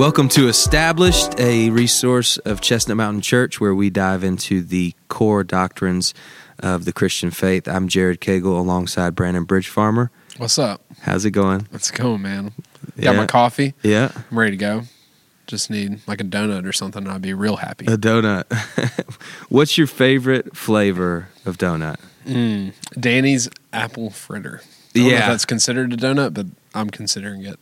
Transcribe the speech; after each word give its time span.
Welcome 0.00 0.30
to 0.30 0.48
Established, 0.48 1.38
a 1.38 1.68
resource 1.68 2.38
of 2.38 2.62
Chestnut 2.62 2.96
Mountain 2.96 3.20
Church 3.20 3.60
where 3.60 3.74
we 3.74 3.90
dive 3.90 4.24
into 4.24 4.62
the 4.62 4.94
core 5.08 5.44
doctrines 5.44 6.14
of 6.58 6.86
the 6.86 6.92
Christian 6.94 7.30
faith. 7.30 7.68
I'm 7.68 7.86
Jared 7.86 8.18
Cagle 8.18 8.58
alongside 8.58 9.14
Brandon 9.14 9.44
Bridge 9.44 9.68
Farmer. 9.68 10.10
What's 10.38 10.58
up? 10.58 10.80
How's 11.02 11.26
it 11.26 11.32
going? 11.32 11.68
Let's 11.70 11.90
go, 11.90 12.16
man. 12.16 12.52
Got 12.98 13.12
Yeah. 13.12 13.12
my 13.12 13.26
coffee. 13.26 13.74
Yeah, 13.82 14.10
I'm 14.30 14.38
ready 14.38 14.52
to 14.52 14.56
go. 14.56 14.82
Just 15.46 15.68
need 15.68 16.00
like 16.06 16.22
a 16.22 16.24
donut 16.24 16.66
or 16.66 16.72
something, 16.72 17.02
and 17.02 17.12
I'd 17.12 17.20
be 17.20 17.34
real 17.34 17.56
happy. 17.56 17.84
a 17.84 17.98
donut. 17.98 18.44
What's 19.50 19.76
your 19.76 19.86
favorite 19.86 20.56
flavor 20.56 21.28
of 21.44 21.58
donut? 21.58 21.96
Mm. 22.26 22.72
Danny's 22.98 23.50
apple 23.74 24.08
fritter. 24.08 24.62
I 24.64 24.98
don't 24.98 25.04
know 25.04 25.10
Yeah. 25.12 25.18
if 25.20 25.26
that's 25.26 25.44
considered 25.44 25.92
a 25.92 25.96
donut, 25.98 26.32
but 26.32 26.46
I'm 26.74 26.88
considering 26.88 27.44
it. 27.44 27.60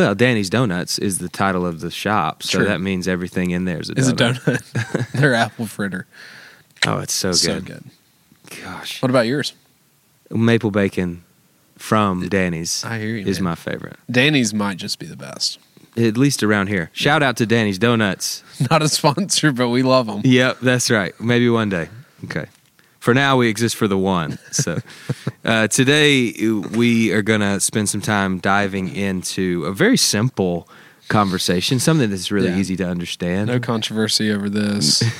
Well, 0.00 0.14
Danny's 0.14 0.48
Donuts 0.48 0.98
is 0.98 1.18
the 1.18 1.28
title 1.28 1.66
of 1.66 1.80
the 1.80 1.90
shop, 1.90 2.42
so 2.42 2.58
True. 2.58 2.66
that 2.68 2.80
means 2.80 3.06
everything 3.06 3.50
in 3.50 3.66
there 3.66 3.80
is 3.80 3.90
a 3.90 3.92
Is 3.98 4.08
a 4.08 4.12
donut. 4.14 4.40
donut. 4.40 5.10
They're 5.12 5.34
apple 5.34 5.66
fritter. 5.66 6.06
Oh, 6.86 6.98
it's 7.00 7.12
so 7.12 7.30
good. 7.32 7.36
So 7.38 7.60
good. 7.60 7.84
Gosh, 8.64 9.02
What 9.02 9.10
about 9.10 9.26
yours? 9.26 9.52
maple 10.30 10.70
bacon 10.70 11.22
from 11.76 12.28
Danny's 12.28 12.84
I 12.84 12.98
hear 12.98 13.16
you. 13.16 13.26
is 13.26 13.40
man. 13.40 13.50
my 13.50 13.54
favorite. 13.56 13.96
Danny's 14.10 14.54
might 14.54 14.76
just 14.78 14.98
be 14.98 15.06
the 15.06 15.16
best. 15.16 15.58
At 15.96 16.16
least 16.16 16.42
around 16.42 16.68
here. 16.68 16.88
Shout 16.92 17.22
out 17.22 17.36
to 17.38 17.46
Danny's 17.46 17.78
Donuts. 17.78 18.42
Not 18.70 18.80
a 18.80 18.88
sponsor, 18.88 19.52
but 19.52 19.68
we 19.68 19.82
love 19.82 20.06
them. 20.06 20.22
Yep, 20.24 20.60
that's 20.60 20.90
right. 20.90 21.12
Maybe 21.20 21.50
one 21.50 21.68
day. 21.68 21.88
Okay. 22.24 22.46
For 23.00 23.14
now, 23.14 23.36
we 23.38 23.48
exist 23.48 23.76
for 23.76 23.88
the 23.88 23.98
one. 23.98 24.38
So 24.52 24.78
uh, 25.44 25.68
today, 25.68 26.32
we 26.76 27.12
are 27.12 27.22
going 27.22 27.40
to 27.40 27.58
spend 27.60 27.88
some 27.88 28.00
time 28.02 28.38
diving 28.38 28.94
into 28.94 29.64
a 29.64 29.72
very 29.72 29.96
simple 29.96 30.68
conversation, 31.08 31.80
something 31.80 32.08
that's 32.10 32.30
really 32.30 32.48
Yeah. 32.50 32.58
easy 32.58 32.76
to 32.76 32.84
understand. 32.86 33.48
No 33.48 33.58
controversy 33.58 34.30
over 34.30 34.48
this. 34.48 35.02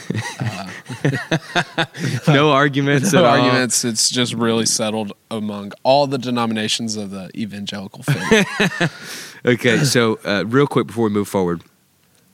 No 2.28 2.50
arguments 2.52 3.12
no 3.12 3.20
at 3.20 3.24
all. 3.24 3.30
arguments. 3.40 3.84
It's 3.84 4.10
just 4.10 4.34
really 4.34 4.66
settled 4.66 5.12
among 5.30 5.72
all 5.82 6.06
the 6.06 6.18
denominations 6.18 6.96
of 6.96 7.10
the 7.10 7.30
evangelical 7.34 8.02
faith. 8.02 9.36
Okay, 9.44 9.78
so 9.84 10.18
uh, 10.24 10.44
real 10.46 10.66
quick 10.66 10.86
before 10.86 11.04
we 11.04 11.10
move 11.10 11.28
forward, 11.28 11.62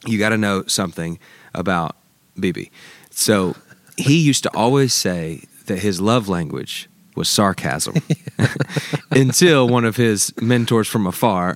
you 0.05 0.19
got 0.19 0.31
to 0.31 0.39
know 0.39 0.65
something 0.67 1.19
about 1.55 1.97
BB. 2.37 2.71
So 3.11 3.55
he 3.97 4.19
used 4.19 4.43
to 4.45 4.51
always 4.57 4.93
say 4.95 5.43
that 5.67 5.79
his 5.81 6.01
love 6.01 6.29
language 6.29 6.89
was 7.17 7.29
sarcasm 7.31 7.95
until 9.11 9.67
one 9.69 9.87
of 9.87 9.97
his 9.97 10.35
mentors 10.41 10.87
from 10.87 11.07
afar, 11.07 11.55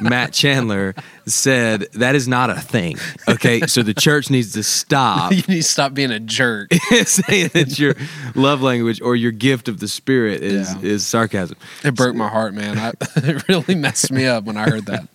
Matt 0.00 0.32
Chandler, 0.32 0.94
said 1.24 1.82
that 1.92 2.16
is 2.16 2.26
not 2.26 2.50
a 2.50 2.56
thing. 2.60 2.96
Okay, 3.28 3.60
so 3.68 3.82
the 3.84 3.94
church 3.94 4.28
needs 4.28 4.52
to 4.54 4.62
stop 4.64 5.30
you 5.32 5.36
need 5.48 5.58
to 5.58 5.62
stop 5.62 5.94
being 5.94 6.10
a 6.10 6.18
jerk. 6.18 6.72
saying 7.04 7.50
that 7.54 7.78
your 7.78 7.94
love 8.34 8.60
language 8.60 9.00
or 9.00 9.14
your 9.14 9.30
gift 9.30 9.68
of 9.68 9.78
the 9.78 9.86
spirit 9.86 10.42
is 10.42 10.74
Yeah. 10.74 10.80
is 10.90 11.06
sarcasm. 11.06 11.56
It 11.84 11.94
broke 11.94 12.16
my 12.16 12.28
heart, 12.28 12.54
man. 12.54 12.76
I, 12.76 12.92
it 13.16 13.46
really 13.48 13.76
messed 13.76 14.10
me 14.10 14.26
up 14.26 14.44
when 14.44 14.56
I 14.56 14.68
heard 14.68 14.86
that. 14.86 15.08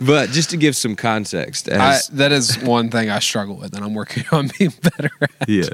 But 0.00 0.30
just 0.30 0.48
to 0.50 0.56
give 0.56 0.74
some 0.76 0.96
context, 0.96 1.68
I, 1.70 1.98
that 2.12 2.32
is 2.32 2.56
one 2.58 2.90
thing 2.90 3.10
I 3.10 3.18
struggle 3.18 3.56
with, 3.56 3.74
and 3.74 3.84
I'm 3.84 3.92
working 3.92 4.24
on 4.32 4.50
being 4.58 4.72
better 4.82 5.10
at. 5.20 5.48
yeah. 5.48 5.68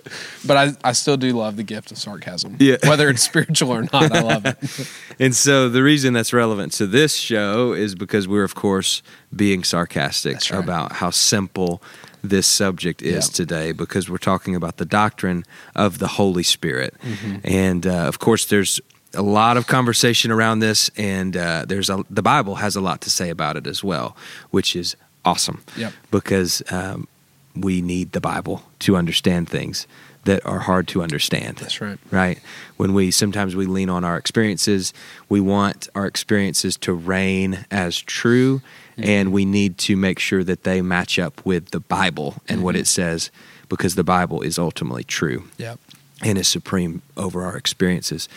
But 0.44 0.56
I, 0.56 0.88
I 0.88 0.92
still 0.92 1.16
do 1.16 1.32
love 1.32 1.56
the 1.56 1.62
gift 1.62 1.92
of 1.92 1.98
sarcasm. 1.98 2.56
Yeah. 2.58 2.76
Whether 2.84 3.08
it's 3.08 3.22
spiritual 3.22 3.72
or 3.72 3.82
not, 3.82 4.12
I 4.12 4.20
love 4.20 4.46
it. 4.46 4.56
And 5.18 5.34
so 5.34 5.70
the 5.70 5.82
reason 5.82 6.12
that's 6.12 6.34
relevant 6.34 6.72
to 6.74 6.86
this 6.86 7.14
show 7.14 7.72
is 7.72 7.94
because 7.94 8.28
we're, 8.28 8.44
of 8.44 8.54
course, 8.54 9.02
being 9.34 9.64
sarcastic 9.64 10.34
right. 10.50 10.62
about 10.62 10.92
how 10.92 11.08
simple 11.08 11.80
this 12.22 12.46
subject 12.46 13.00
is 13.00 13.28
Yeah. 13.28 13.32
today 13.32 13.72
because 13.72 14.10
we're 14.10 14.18
talking 14.18 14.54
about 14.54 14.76
the 14.76 14.84
doctrine 14.84 15.44
of 15.74 15.98
the 16.00 16.08
Holy 16.08 16.42
Spirit. 16.42 16.94
Mm-hmm. 17.00 17.36
And 17.44 17.86
uh, 17.86 18.08
of 18.08 18.18
course, 18.18 18.44
there's 18.44 18.78
a 19.16 19.22
lot 19.22 19.56
of 19.56 19.66
conversation 19.66 20.30
around 20.30 20.60
this, 20.60 20.90
and 20.96 21.36
uh, 21.36 21.64
there's 21.66 21.90
a, 21.90 22.04
the 22.08 22.22
Bible 22.22 22.56
has 22.56 22.76
a 22.76 22.80
lot 22.80 23.00
to 23.02 23.10
say 23.10 23.30
about 23.30 23.56
it 23.56 23.66
as 23.66 23.82
well, 23.82 24.16
which 24.50 24.76
is 24.76 24.96
awesome. 25.24 25.64
Yep. 25.76 25.92
because 26.10 26.62
um, 26.70 27.08
we 27.54 27.80
need 27.82 28.12
the 28.12 28.20
Bible 28.20 28.62
to 28.80 28.96
understand 28.96 29.48
things 29.48 29.86
that 30.26 30.44
are 30.44 30.60
hard 30.60 30.86
to 30.88 31.02
understand. 31.02 31.56
That's 31.58 31.80
right. 31.80 31.98
right? 32.10 32.38
When 32.76 32.92
we 32.92 33.10
sometimes 33.10 33.56
we 33.56 33.66
lean 33.66 33.88
on 33.88 34.04
our 34.04 34.16
experiences 34.16 34.92
we 35.28 35.40
want 35.40 35.88
our 35.94 36.06
experiences 36.06 36.76
to 36.78 36.92
reign 36.92 37.64
as 37.70 37.98
true 37.98 38.60
and 38.98 39.30
we 39.30 39.44
need 39.44 39.76
to 39.76 39.94
make 39.94 40.18
sure 40.18 40.42
that 40.42 40.64
they 40.64 40.80
match 40.80 41.18
up 41.18 41.44
with 41.44 41.70
the 41.70 41.80
bible 41.80 42.36
and 42.48 42.62
what 42.62 42.74
it 42.74 42.86
says 42.86 43.30
because 43.68 43.94
the 43.94 44.04
bible 44.04 44.40
is 44.40 44.58
ultimately 44.58 45.04
true. 45.04 45.44
Yep. 45.58 45.78
and 46.22 46.38
is 46.38 46.48
supreme 46.48 47.02
over 47.16 47.42
our 47.44 47.56
experiences 47.56 48.28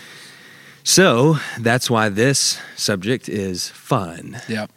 so 0.83 1.37
that's 1.59 1.89
why 1.89 2.09
this 2.09 2.59
subject 2.75 3.27
is 3.29 3.69
fun 3.69 4.39
Yep. 4.47 4.71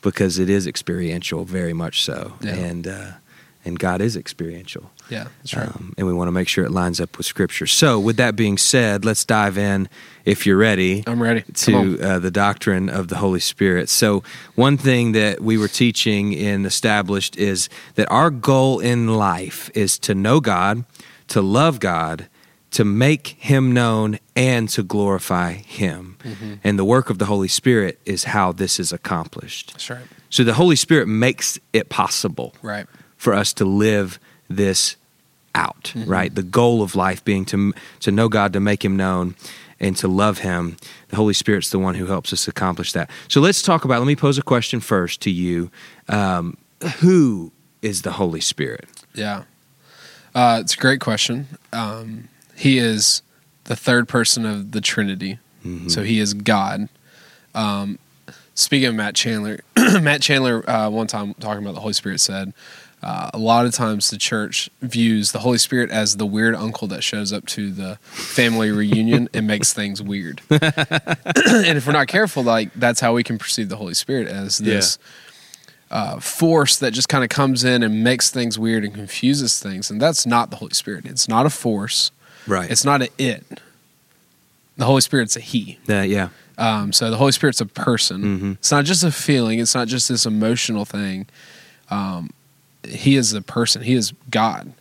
because 0.00 0.38
it 0.38 0.48
is 0.50 0.66
experiential 0.66 1.44
very 1.44 1.72
much 1.72 2.02
so 2.02 2.34
Yeah. 2.40 2.54
and 2.54 2.86
uh, 2.86 3.10
and 3.64 3.78
god 3.78 4.00
is 4.00 4.16
experiential 4.16 4.90
Yeah. 5.10 5.26
That's 5.38 5.54
right. 5.54 5.68
um, 5.68 5.92
and 5.98 6.06
we 6.06 6.12
want 6.12 6.28
to 6.28 6.32
make 6.32 6.48
sure 6.48 6.64
it 6.64 6.70
lines 6.72 7.00
up 7.00 7.16
with 7.18 7.26
Scripture. 7.26 7.66
So, 7.66 8.00
with 8.00 8.16
that 8.16 8.34
being 8.34 8.56
said, 8.58 9.04
let's 9.04 9.24
dive 9.26 9.58
in, 9.58 9.88
if 10.24 10.46
you're 10.46 10.56
ready, 10.56 11.02
I'm 11.06 11.20
ready. 11.22 11.42
To 11.66 12.00
uh, 12.00 12.18
the 12.18 12.30
doctrine 12.30 12.88
of 12.88 13.08
the 13.08 13.16
Holy 13.16 13.40
Spirit. 13.40 13.88
So, 13.90 14.22
one 14.54 14.78
thing 14.78 15.12
that 15.12 15.40
we 15.40 15.58
were 15.58 15.68
teaching 15.68 16.32
in 16.32 16.64
Established 16.64 17.36
is 17.36 17.68
that 17.96 18.08
our 18.10 18.30
goal 18.30 18.80
in 18.80 19.06
life 19.18 19.70
is 19.74 19.98
to 20.00 20.14
know 20.14 20.40
God, 20.40 20.84
to 21.28 21.42
love 21.42 21.78
God, 21.78 22.26
to 22.72 22.84
make 22.84 23.28
Him 23.38 23.72
known, 23.72 24.18
and 24.36 24.68
to 24.70 24.82
glorify 24.82 25.52
Him. 25.52 26.16
Mm-hmm. 26.24 26.54
And 26.64 26.78
the 26.78 26.84
work 26.84 27.10
of 27.10 27.18
the 27.18 27.26
Holy 27.26 27.48
Spirit 27.48 27.98
is 28.04 28.24
how 28.24 28.52
this 28.52 28.78
is 28.80 28.92
accomplished. 28.92 29.72
That's 29.72 29.90
right. 29.90 30.06
So, 30.30 30.44
the 30.44 30.54
Holy 30.54 30.76
Spirit 30.76 31.06
makes 31.08 31.58
it 31.72 31.88
possible 31.88 32.54
Right. 32.62 32.86
for 33.16 33.32
us 33.34 33.52
to 33.54 33.64
live 33.64 34.18
this 34.48 34.96
out, 35.54 35.92
Mm-hmm. 35.94 36.10
right? 36.10 36.34
The 36.34 36.42
goal 36.42 36.82
of 36.82 36.94
life 36.96 37.22
being 37.24 37.44
to 37.46 37.72
to 38.00 38.10
know 38.10 38.28
God, 38.28 38.52
to 38.54 38.60
make 38.60 38.84
Him 38.84 38.96
known, 38.96 39.34
and 39.78 39.94
to 39.98 40.08
love 40.08 40.38
Him. 40.38 40.76
The 41.08 41.16
Holy 41.16 41.34
Spirit's 41.34 41.68
the 41.70 41.78
one 41.78 41.94
who 41.96 42.06
helps 42.06 42.32
us 42.32 42.48
accomplish 42.48 42.92
that. 42.92 43.10
So 43.28 43.40
let's 43.42 43.60
talk 43.62 43.84
about. 43.84 43.98
Let 43.98 44.06
me 44.06 44.16
pose 44.16 44.38
a 44.38 44.42
question 44.42 44.80
first 44.80 45.20
to 45.22 45.30
you. 45.30 45.70
Um, 46.08 46.56
who 47.00 47.52
is 47.82 48.00
the 48.02 48.12
Holy 48.12 48.40
Spirit? 48.40 48.86
Yeah. 49.14 49.42
Uh, 50.34 50.58
it's 50.62 50.72
a 50.74 50.78
great 50.78 51.00
question. 51.00 51.46
Um, 51.74 52.28
he 52.62 52.78
is 52.78 53.22
the 53.64 53.74
third 53.74 54.08
person 54.08 54.46
of 54.46 54.70
the 54.70 54.80
Trinity. 54.80 55.40
Mm-hmm. 55.66 55.88
So 55.88 56.04
he 56.04 56.20
is 56.20 56.32
God. 56.32 56.88
Um, 57.56 57.98
speaking 58.54 58.88
of 58.88 58.94
Matt 58.94 59.16
Chandler, 59.16 59.64
Matt 60.00 60.22
Chandler, 60.22 60.68
uh, 60.70 60.88
one 60.88 61.08
time 61.08 61.34
talking 61.34 61.60
about 61.60 61.74
the 61.74 61.80
Holy 61.80 61.92
Spirit, 61.92 62.20
said 62.20 62.54
uh, 63.02 63.30
a 63.34 63.38
lot 63.38 63.66
of 63.66 63.72
times 63.72 64.10
the 64.10 64.16
church 64.16 64.70
views 64.80 65.32
the 65.32 65.40
Holy 65.40 65.58
Spirit 65.58 65.90
as 65.90 66.18
the 66.18 66.24
weird 66.24 66.54
uncle 66.54 66.86
that 66.86 67.02
shows 67.02 67.32
up 67.32 67.46
to 67.46 67.72
the 67.72 67.96
family 68.02 68.70
reunion 68.70 69.28
and 69.34 69.44
makes 69.44 69.72
things 69.74 70.00
weird. 70.00 70.40
and 70.50 70.62
if 71.76 71.84
we're 71.84 71.92
not 71.92 72.06
careful, 72.06 72.44
like 72.44 72.72
that's 72.74 73.00
how 73.00 73.12
we 73.12 73.24
can 73.24 73.38
perceive 73.38 73.70
the 73.70 73.76
Holy 73.76 73.94
Spirit 73.94 74.28
as 74.28 74.58
this 74.58 75.00
uh, 75.90 76.20
force 76.20 76.78
that 76.78 76.92
just 76.92 77.08
kind 77.08 77.24
of 77.24 77.28
comes 77.28 77.64
in 77.64 77.82
and 77.82 78.04
makes 78.04 78.30
things 78.30 78.56
weird 78.56 78.84
and 78.84 78.94
confuses 78.94 79.58
things. 79.60 79.90
And 79.90 80.00
that's 80.00 80.24
not 80.24 80.50
the 80.50 80.56
Holy 80.58 80.74
Spirit. 80.74 81.06
It's 81.06 81.28
not 81.28 81.44
a 81.44 81.50
force. 81.50 82.12
Right. 82.46 82.70
It's 82.70 82.84
not 82.84 83.02
an 83.02 83.08
it. 83.18 83.44
The 84.76 84.84
Holy 84.84 85.00
Spirit's 85.00 85.36
a 85.36 85.40
he. 85.40 85.78
Uh, 85.88 86.00
yeah. 86.00 86.28
Um, 86.58 86.92
so 86.92 87.10
the 87.10 87.16
Holy 87.16 87.32
Spirit's 87.32 87.60
a 87.60 87.66
person. 87.66 88.22
Mhm. 88.40 88.52
It's 88.54 88.70
not 88.70 88.84
just 88.84 89.04
a 89.04 89.10
feeling. 89.12 89.58
It's 89.58 89.74
not 89.74 89.88
just 89.88 90.08
this 90.08 90.26
emotional 90.26 90.84
thing. 90.84 91.26
Um, 91.90 92.30
he 92.86 93.16
is 93.16 93.32
a 93.32 93.42
person. 93.42 93.82
He 93.82 93.94
is 93.94 94.12
God. 94.30 94.72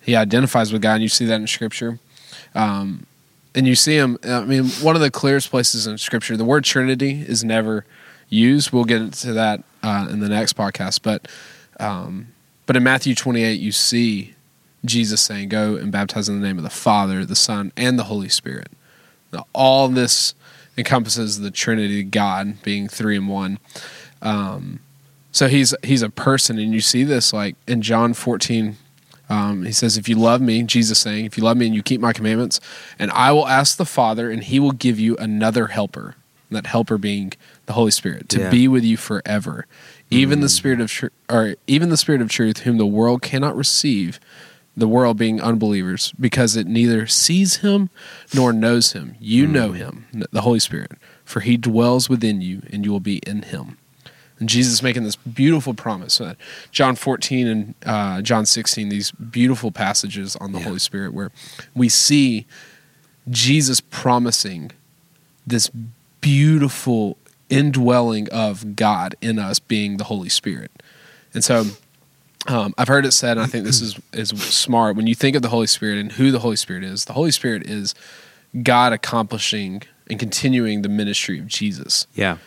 He 0.00 0.14
identifies 0.16 0.72
with 0.72 0.82
God, 0.82 0.94
and 0.94 1.02
you 1.02 1.08
see 1.08 1.24
that 1.26 1.40
in 1.40 1.46
Scripture. 1.46 1.98
Um, 2.54 3.06
and 3.54 3.66
you 3.66 3.74
see 3.74 3.96
him. 3.96 4.18
I 4.24 4.42
mean, 4.42 4.66
one 4.82 4.94
of 4.96 5.02
the 5.02 5.10
clearest 5.10 5.50
places 5.50 5.86
in 5.86 5.98
Scripture, 5.98 6.36
the 6.36 6.44
word 6.44 6.64
Trinity 6.64 7.24
is 7.26 7.42
never 7.44 7.84
used. 8.28 8.70
We'll 8.72 8.84
get 8.84 9.00
into 9.02 9.32
that 9.32 9.64
uh, 9.82 10.06
in 10.10 10.20
the 10.20 10.28
next 10.28 10.56
podcast. 10.56 11.00
But 11.02 11.26
um, 11.80 12.28
but 12.66 12.76
in 12.76 12.82
Matthew 12.82 13.14
28, 13.14 13.58
you 13.60 13.72
see 13.72 14.34
Jesus 14.84 15.20
saying, 15.20 15.48
"Go 15.48 15.76
and 15.76 15.90
baptize 15.90 16.28
in 16.28 16.40
the 16.40 16.46
name 16.46 16.58
of 16.58 16.64
the 16.64 16.70
Father, 16.70 17.24
the 17.24 17.36
Son, 17.36 17.72
and 17.76 17.98
the 17.98 18.04
Holy 18.04 18.28
Spirit." 18.28 18.68
Now, 19.32 19.46
all 19.52 19.88
this 19.88 20.34
encompasses 20.76 21.40
the 21.40 21.50
Trinity, 21.50 22.02
God 22.02 22.62
being 22.62 22.88
three 22.88 23.16
and 23.16 23.28
one. 23.28 23.58
Um, 24.22 24.80
so 25.32 25.48
he's 25.48 25.74
he's 25.82 26.02
a 26.02 26.10
person, 26.10 26.58
and 26.58 26.72
you 26.72 26.80
see 26.80 27.04
this 27.04 27.32
like 27.32 27.56
in 27.66 27.82
John 27.82 28.14
14. 28.14 28.76
Um, 29.30 29.64
he 29.66 29.72
says, 29.72 29.98
"If 29.98 30.08
you 30.08 30.14
love 30.16 30.40
me," 30.40 30.62
Jesus 30.62 30.98
saying, 30.98 31.26
"If 31.26 31.36
you 31.36 31.44
love 31.44 31.56
me 31.56 31.66
and 31.66 31.74
you 31.74 31.82
keep 31.82 32.00
my 32.00 32.12
commandments, 32.14 32.60
and 32.98 33.10
I 33.10 33.30
will 33.32 33.46
ask 33.46 33.76
the 33.76 33.84
Father, 33.84 34.30
and 34.30 34.42
He 34.42 34.58
will 34.58 34.72
give 34.72 34.98
you 34.98 35.16
another 35.18 35.66
helper." 35.68 36.14
And 36.48 36.56
that 36.56 36.66
helper 36.66 36.96
being 36.96 37.34
the 37.66 37.74
Holy 37.74 37.90
Spirit 37.90 38.30
to 38.30 38.40
Yeah. 38.40 38.50
be 38.50 38.68
with 38.68 38.84
you 38.84 38.96
forever, 38.96 39.66
even 40.10 40.40
the 40.40 40.48
spirit 40.48 40.80
of 40.80 40.90
tr- 40.90 41.08
or 41.28 41.56
even 41.66 41.90
the 41.90 41.98
spirit 41.98 42.22
of 42.22 42.30
truth 42.30 42.60
whom 42.60 42.78
the 42.78 42.86
world 42.86 43.20
cannot 43.20 43.54
receive 43.54 44.18
the 44.78 44.88
world 44.88 45.16
being 45.16 45.40
unbelievers 45.40 46.12
because 46.20 46.56
it 46.56 46.66
neither 46.66 47.06
sees 47.06 47.56
him 47.56 47.90
nor 48.34 48.52
knows 48.52 48.92
him 48.92 49.14
you 49.20 49.46
know 49.46 49.72
him 49.72 50.06
the 50.32 50.42
holy 50.42 50.60
spirit 50.60 50.92
for 51.24 51.40
he 51.40 51.56
dwells 51.56 52.08
within 52.08 52.40
you 52.40 52.62
and 52.72 52.84
you 52.84 52.90
will 52.92 53.00
be 53.00 53.18
in 53.26 53.42
him 53.42 53.76
and 54.38 54.48
jesus 54.48 54.72
is 54.74 54.82
making 54.82 55.02
this 55.04 55.16
beautiful 55.16 55.74
promise 55.74 56.20
john 56.70 56.94
14 56.94 57.46
and 57.46 57.74
uh, 57.84 58.22
john 58.22 58.46
16 58.46 58.88
these 58.88 59.10
beautiful 59.12 59.70
passages 59.70 60.36
on 60.36 60.52
the 60.52 60.58
Yeah. 60.58 60.64
holy 60.66 60.78
spirit 60.78 61.12
where 61.12 61.30
we 61.74 61.88
see 61.88 62.46
jesus 63.28 63.80
promising 63.80 64.70
this 65.46 65.70
beautiful 66.20 67.16
indwelling 67.48 68.28
of 68.30 68.76
God 68.76 69.14
in 69.22 69.38
us 69.38 69.58
being 69.58 69.96
the 69.96 70.04
Holy 70.04 70.28
Spirit. 70.28 70.70
And 71.32 71.42
so 71.42 71.64
um, 72.48 72.74
I've 72.78 72.88
heard 72.88 73.06
it 73.06 73.12
said, 73.12 73.32
and 73.36 73.40
I 73.40 73.46
think 73.46 73.64
this 73.64 73.80
is, 73.80 73.98
is 74.12 74.30
smart. 74.30 74.96
When 74.96 75.06
you 75.06 75.14
think 75.14 75.36
of 75.36 75.42
the 75.42 75.48
Holy 75.50 75.66
Spirit 75.66 75.98
and 75.98 76.12
who 76.12 76.30
the 76.30 76.40
Holy 76.40 76.56
Spirit 76.56 76.82
is, 76.82 77.04
the 77.04 77.12
Holy 77.12 77.30
Spirit 77.30 77.68
is 77.68 77.94
God 78.62 78.92
accomplishing 78.92 79.82
and 80.10 80.18
continuing 80.18 80.82
the 80.82 80.88
ministry 80.88 81.38
of 81.38 81.46
Jesus. 81.46 82.06
Yeah. 82.14 82.38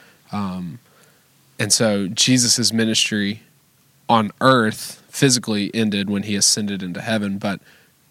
And 1.60 1.72
so 1.72 2.08
Jesus' 2.08 2.74
ministry 2.74 3.44
on 4.10 4.32
earth 4.42 5.04
physically 5.10 5.70
ended 5.74 6.10
when 6.10 6.24
he 6.24 6.36
ascended 6.36 6.82
into 6.82 7.02
heaven, 7.02 7.38
but 7.38 7.62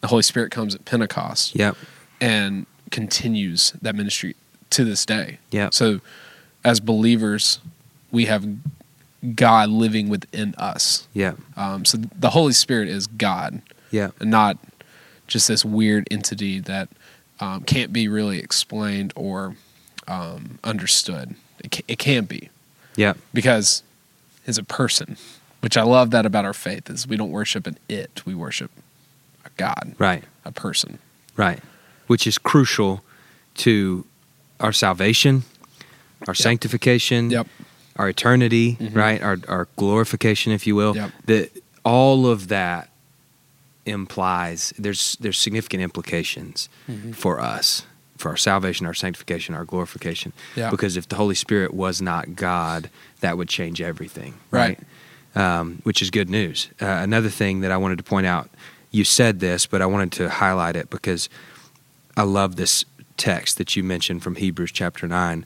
the 0.01 0.07
Holy 0.09 0.23
Spirit 0.23 0.51
comes 0.53 0.75
at 0.75 0.85
Pentecost 0.85 1.55
Yep. 1.57 1.77
and 2.21 2.67
continues 2.91 3.73
that 3.83 3.95
ministry 3.97 4.37
to 4.71 4.85
this 4.85 5.05
day. 5.05 5.39
Yep. 5.51 5.75
So, 5.75 6.01
as 6.65 6.79
believers, 6.79 7.59
we 8.13 8.27
have 8.27 8.47
God 9.35 9.69
living 9.71 10.09
within 10.09 10.55
us. 10.57 11.07
Yeah. 11.13 11.35
Um, 11.57 11.85
so 11.85 11.99
the 11.99 12.31
Holy 12.31 12.53
Spirit 12.53 12.89
is 12.89 13.07
God, 13.07 13.63
Yeah. 13.91 14.11
and 14.21 14.31
not 14.31 14.59
just 15.27 15.49
this 15.49 15.65
weird 15.65 16.07
entity 16.11 16.59
that 16.61 16.89
um, 17.39 17.63
can't 17.65 17.93
be 17.93 18.09
really 18.09 18.39
explained 18.39 19.13
or 19.17 19.57
um, 20.09 20.59
understood. 20.65 21.35
It, 21.63 21.71
ca- 21.71 21.85
it 21.89 21.99
can 21.99 22.25
be 22.25 22.51
Yeah. 22.97 23.15
because 23.33 23.83
it's 24.47 24.59
a 24.59 24.65
person, 24.65 25.17
which 25.61 25.77
I 25.77 25.83
love 25.83 26.11
that 26.11 26.27
about 26.27 26.45
our 26.45 26.53
faith 26.55 26.89
is 26.91 27.07
we 27.07 27.17
don't 27.17 27.31
worship 27.31 27.67
an 27.67 27.79
it, 27.89 28.23
we 28.27 28.35
worship 28.35 28.71
a 29.45 29.51
God, 29.57 29.95
Right. 29.99 30.25
a 30.45 30.53
person. 30.53 30.99
Right. 31.37 31.61
Which 32.07 32.27
is 32.27 32.39
crucial 32.39 33.05
to 33.57 34.05
our 34.59 34.73
salvation, 34.73 35.45
our 36.27 36.35
sanctification, 36.35 37.31
Yep. 37.31 37.47
Our 38.01 38.09
eternity, 38.09 38.77
Mhm. 38.81 38.95
right? 38.97 39.21
Our 39.23 39.39
our 39.49 39.69
glorification, 39.77 40.53
if 40.53 40.67
you 40.67 40.75
will. 40.75 40.95
Yep. 40.97 41.11
That 41.27 41.63
all 41.85 42.27
of 42.27 42.49
that 42.49 42.89
implies 43.87 44.73
there's 44.79 45.17
there's 45.21 45.39
significant 45.39 45.83
implications 45.83 46.69
Mm-hmm. 46.89 47.13
for 47.13 47.41
us, 47.41 47.85
for 48.17 48.29
our 48.31 48.37
salvation, 48.37 48.87
our 48.87 48.95
sanctification, 48.95 49.55
our 49.55 49.65
glorification. 49.65 50.33
Yeah. 50.57 50.71
Because 50.71 50.97
if 50.97 51.09
the 51.09 51.17
Holy 51.17 51.35
Spirit 51.35 51.73
was 51.75 52.01
not 52.03 52.37
God, 52.37 52.91
that 53.21 53.37
would 53.37 53.49
change 53.49 53.81
everything, 53.81 54.35
Right. 54.51 54.79
right? 55.37 55.61
Um, 55.61 55.81
which 55.85 56.03
is 56.03 56.11
good 56.11 56.29
news. 56.29 56.69
Uh, 56.81 56.87
another 56.87 57.31
thing 57.31 57.61
that 57.61 57.71
I 57.71 57.77
wanted 57.77 57.99
to 57.99 58.05
point 58.05 58.27
out, 58.27 58.51
you 58.91 59.05
said 59.05 59.39
this, 59.41 59.67
but 59.67 59.81
I 59.81 59.87
wanted 59.87 60.13
to 60.13 60.29
highlight 60.29 60.75
it 60.77 60.91
because 60.91 61.29
I 62.17 62.23
love 62.23 62.57
this 62.57 62.85
text 63.17 63.57
that 63.59 63.77
you 63.77 63.85
mentioned 63.85 64.23
from 64.23 64.35
Hebrews 64.37 64.73
chapter 64.73 65.07
9. 65.07 65.45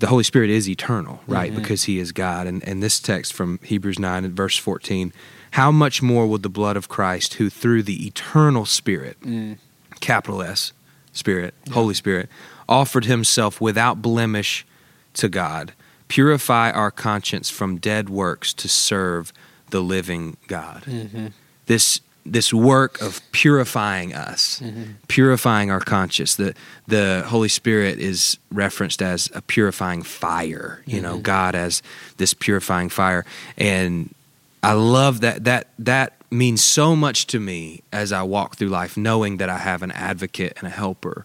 The 0.00 0.06
Holy 0.06 0.22
Spirit 0.24 0.50
is 0.50 0.68
eternal, 0.68 1.20
right? 1.26 1.52
Mhm. 1.52 1.56
Because 1.56 1.84
he 1.84 1.98
is 1.98 2.12
God. 2.12 2.46
And, 2.46 2.62
and 2.66 2.82
this 2.82 3.00
text 3.00 3.32
from 3.32 3.58
Hebrews 3.62 3.98
9 3.98 4.24
and 4.24 4.34
verse 4.34 4.56
14 4.56 5.12
how 5.52 5.70
much 5.72 6.02
more 6.02 6.26
will 6.26 6.36
the 6.38 6.50
blood 6.50 6.76
of 6.76 6.88
Christ, 6.90 7.34
who 7.34 7.48
through 7.48 7.82
the 7.84 8.06
eternal 8.06 8.66
Spirit, 8.66 9.16
Mm. 9.22 9.56
capital 10.00 10.42
S, 10.42 10.72
Spirit, 11.12 11.54
Yeah. 11.66 11.72
Holy 11.72 11.94
Spirit, 11.94 12.28
offered 12.68 13.06
himself 13.06 13.58
without 13.58 14.02
blemish 14.02 14.66
to 15.14 15.28
God, 15.28 15.72
purify 16.08 16.70
our 16.70 16.90
conscience 16.90 17.48
from 17.48 17.78
dead 17.78 18.10
works 18.10 18.52
to 18.54 18.68
serve 18.68 19.32
the 19.70 19.80
living 19.80 20.36
God. 20.48 20.82
Mm-hmm. 20.86 21.28
This 21.64 22.00
this 22.32 22.52
work 22.52 23.00
of 23.00 23.20
purifying 23.32 24.14
us, 24.14 24.60
Mhm. 24.62 24.94
purifying 25.08 25.70
our 25.70 25.80
conscience. 25.80 26.34
The 26.36 26.54
the 26.86 27.24
Holy 27.26 27.48
Spirit 27.48 27.98
is 27.98 28.38
referenced 28.50 29.02
as 29.02 29.28
a 29.34 29.42
purifying 29.42 30.02
fire. 30.02 30.82
You 30.86 31.00
know, 31.00 31.18
Mhm. 31.18 31.22
God 31.22 31.54
as 31.54 31.82
this 32.16 32.34
purifying 32.34 32.88
fire, 32.88 33.24
and 33.56 34.14
I 34.62 34.72
love 34.72 35.20
that. 35.20 35.44
That 35.44 35.68
that 35.78 36.14
means 36.30 36.62
so 36.62 36.94
much 36.96 37.26
to 37.28 37.40
me 37.40 37.82
as 37.92 38.12
I 38.12 38.22
walk 38.22 38.56
through 38.56 38.68
life, 38.68 38.96
knowing 38.96 39.38
that 39.38 39.48
I 39.48 39.58
have 39.58 39.82
an 39.82 39.90
advocate 39.92 40.54
and 40.58 40.66
a 40.66 40.70
helper. 40.70 41.24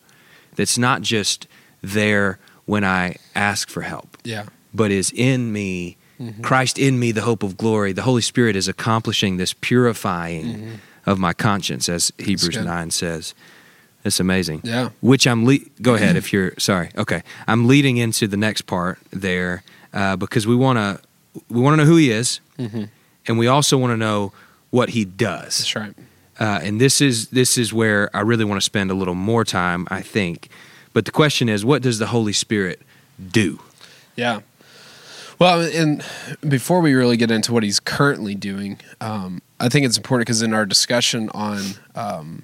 That's 0.55 0.77
not 0.77 1.01
just 1.01 1.47
there 1.81 2.39
when 2.65 2.83
I 2.85 3.17
ask 3.35 3.69
for 3.69 3.81
help, 3.81 4.17
Yeah. 4.23 4.43
but 4.73 4.91
is 4.91 5.11
in 5.11 5.51
me. 5.51 5.97
Mhm. 6.21 6.41
Christ 6.43 6.77
in 6.77 6.99
me, 6.99 7.11
the 7.11 7.23
hope 7.23 7.43
of 7.43 7.57
glory. 7.57 7.91
The 7.91 8.03
Holy 8.03 8.21
Spirit 8.21 8.55
is 8.55 8.67
accomplishing 8.69 9.35
this 9.37 9.51
purifying 9.53 10.45
Mhm. 10.45 10.69
Of 11.05 11.19
my 11.19 11.33
conscience, 11.33 11.89
as 11.89 12.11
Hebrews 12.17 12.57
9 12.57 12.91
says. 12.91 13.33
It's 14.05 14.19
amazing. 14.19 14.61
Yeah. 14.63 14.89
Which 15.01 15.25
I'm, 15.25 15.45
le- 15.45 15.59
go 15.81 15.93
ahead 15.95 16.15
if 16.17 16.33
you're, 16.33 16.53
sorry. 16.57 16.89
Okay. 16.97 17.23
I'm 17.47 17.67
leading 17.67 17.97
into 17.97 18.27
the 18.27 18.35
next 18.37 18.63
part 18.63 18.99
there 19.11 19.63
uh, 19.93 20.15
because 20.17 20.45
we 20.45 20.55
want 20.55 20.77
to, 20.77 20.99
we 21.49 21.61
want 21.61 21.73
to 21.73 21.77
know 21.77 21.85
who 21.89 21.95
he 21.97 22.11
is 22.11 22.39
Mm-hmm. 22.59 22.83
and 23.27 23.39
we 23.39 23.47
also 23.47 23.77
want 23.77 23.91
to 23.91 23.97
know 23.97 24.31
what 24.69 24.89
he 24.89 25.05
does. 25.05 25.57
That's 25.57 25.75
right. 25.75 25.93
Uh, 26.39 26.59
and 26.63 26.79
this 26.81 26.99
is, 27.01 27.29
this 27.29 27.57
is 27.57 27.73
where 27.73 28.09
I 28.15 28.21
really 28.21 28.43
want 28.45 28.59
to 28.61 28.65
spend 28.65 28.91
a 28.91 28.93
little 28.93 29.15
more 29.15 29.43
time, 29.43 29.87
I 29.89 30.01
think. 30.01 30.49
But 30.93 31.05
the 31.05 31.11
question 31.11 31.47
is, 31.49 31.63
what 31.65 31.81
does 31.81 31.97
the 31.99 32.07
Holy 32.07 32.33
Spirit 32.33 32.81
do? 33.31 33.59
Yeah. 34.15 34.41
Well, 35.39 35.61
and 35.61 36.03
before 36.47 36.79
we 36.81 36.93
really 36.93 37.17
get 37.17 37.31
into 37.31 37.51
what 37.53 37.63
he's 37.63 37.79
currently 37.79 38.35
doing, 38.35 38.79
um, 39.01 39.41
I 39.63 39.69
think 39.69 39.85
it's 39.85 39.97
important 39.97 40.27
because 40.27 40.41
in 40.41 40.53
our 40.53 40.65
discussion 40.65 41.29
on 41.29 41.61
um, 41.95 42.43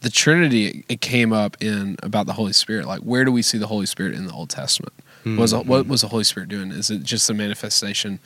the 0.00 0.10
Trinity, 0.10 0.84
it 0.88 1.00
came 1.00 1.32
up 1.32 1.56
in 1.60 1.96
about 2.02 2.26
the 2.26 2.34
Holy 2.34 2.52
Spirit. 2.52 2.86
Like, 2.86 3.00
where 3.00 3.24
do 3.24 3.32
we 3.32 3.42
see 3.42 3.58
the 3.58 3.66
Holy 3.66 3.86
Spirit 3.86 4.14
in 4.14 4.26
the 4.26 4.32
Old 4.32 4.50
Testament? 4.50 4.92
Was 5.24 5.52
Mhm. 5.52 5.66
what 5.66 5.88
was 5.88 6.02
the 6.02 6.08
Holy 6.08 6.22
Spirit 6.22 6.48
doing? 6.48 6.70
Is 6.70 6.88
it 6.90 7.02
just 7.02 7.28
a 7.28 7.34
manifestation 7.34 8.20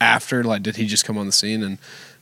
after? 0.00 0.44
Like, 0.44 0.62
did 0.62 0.76
he 0.76 0.86
just 0.86 1.04
come 1.06 1.16
on 1.16 1.24
the 1.24 1.32
scene? 1.32 1.62
And 1.62 1.78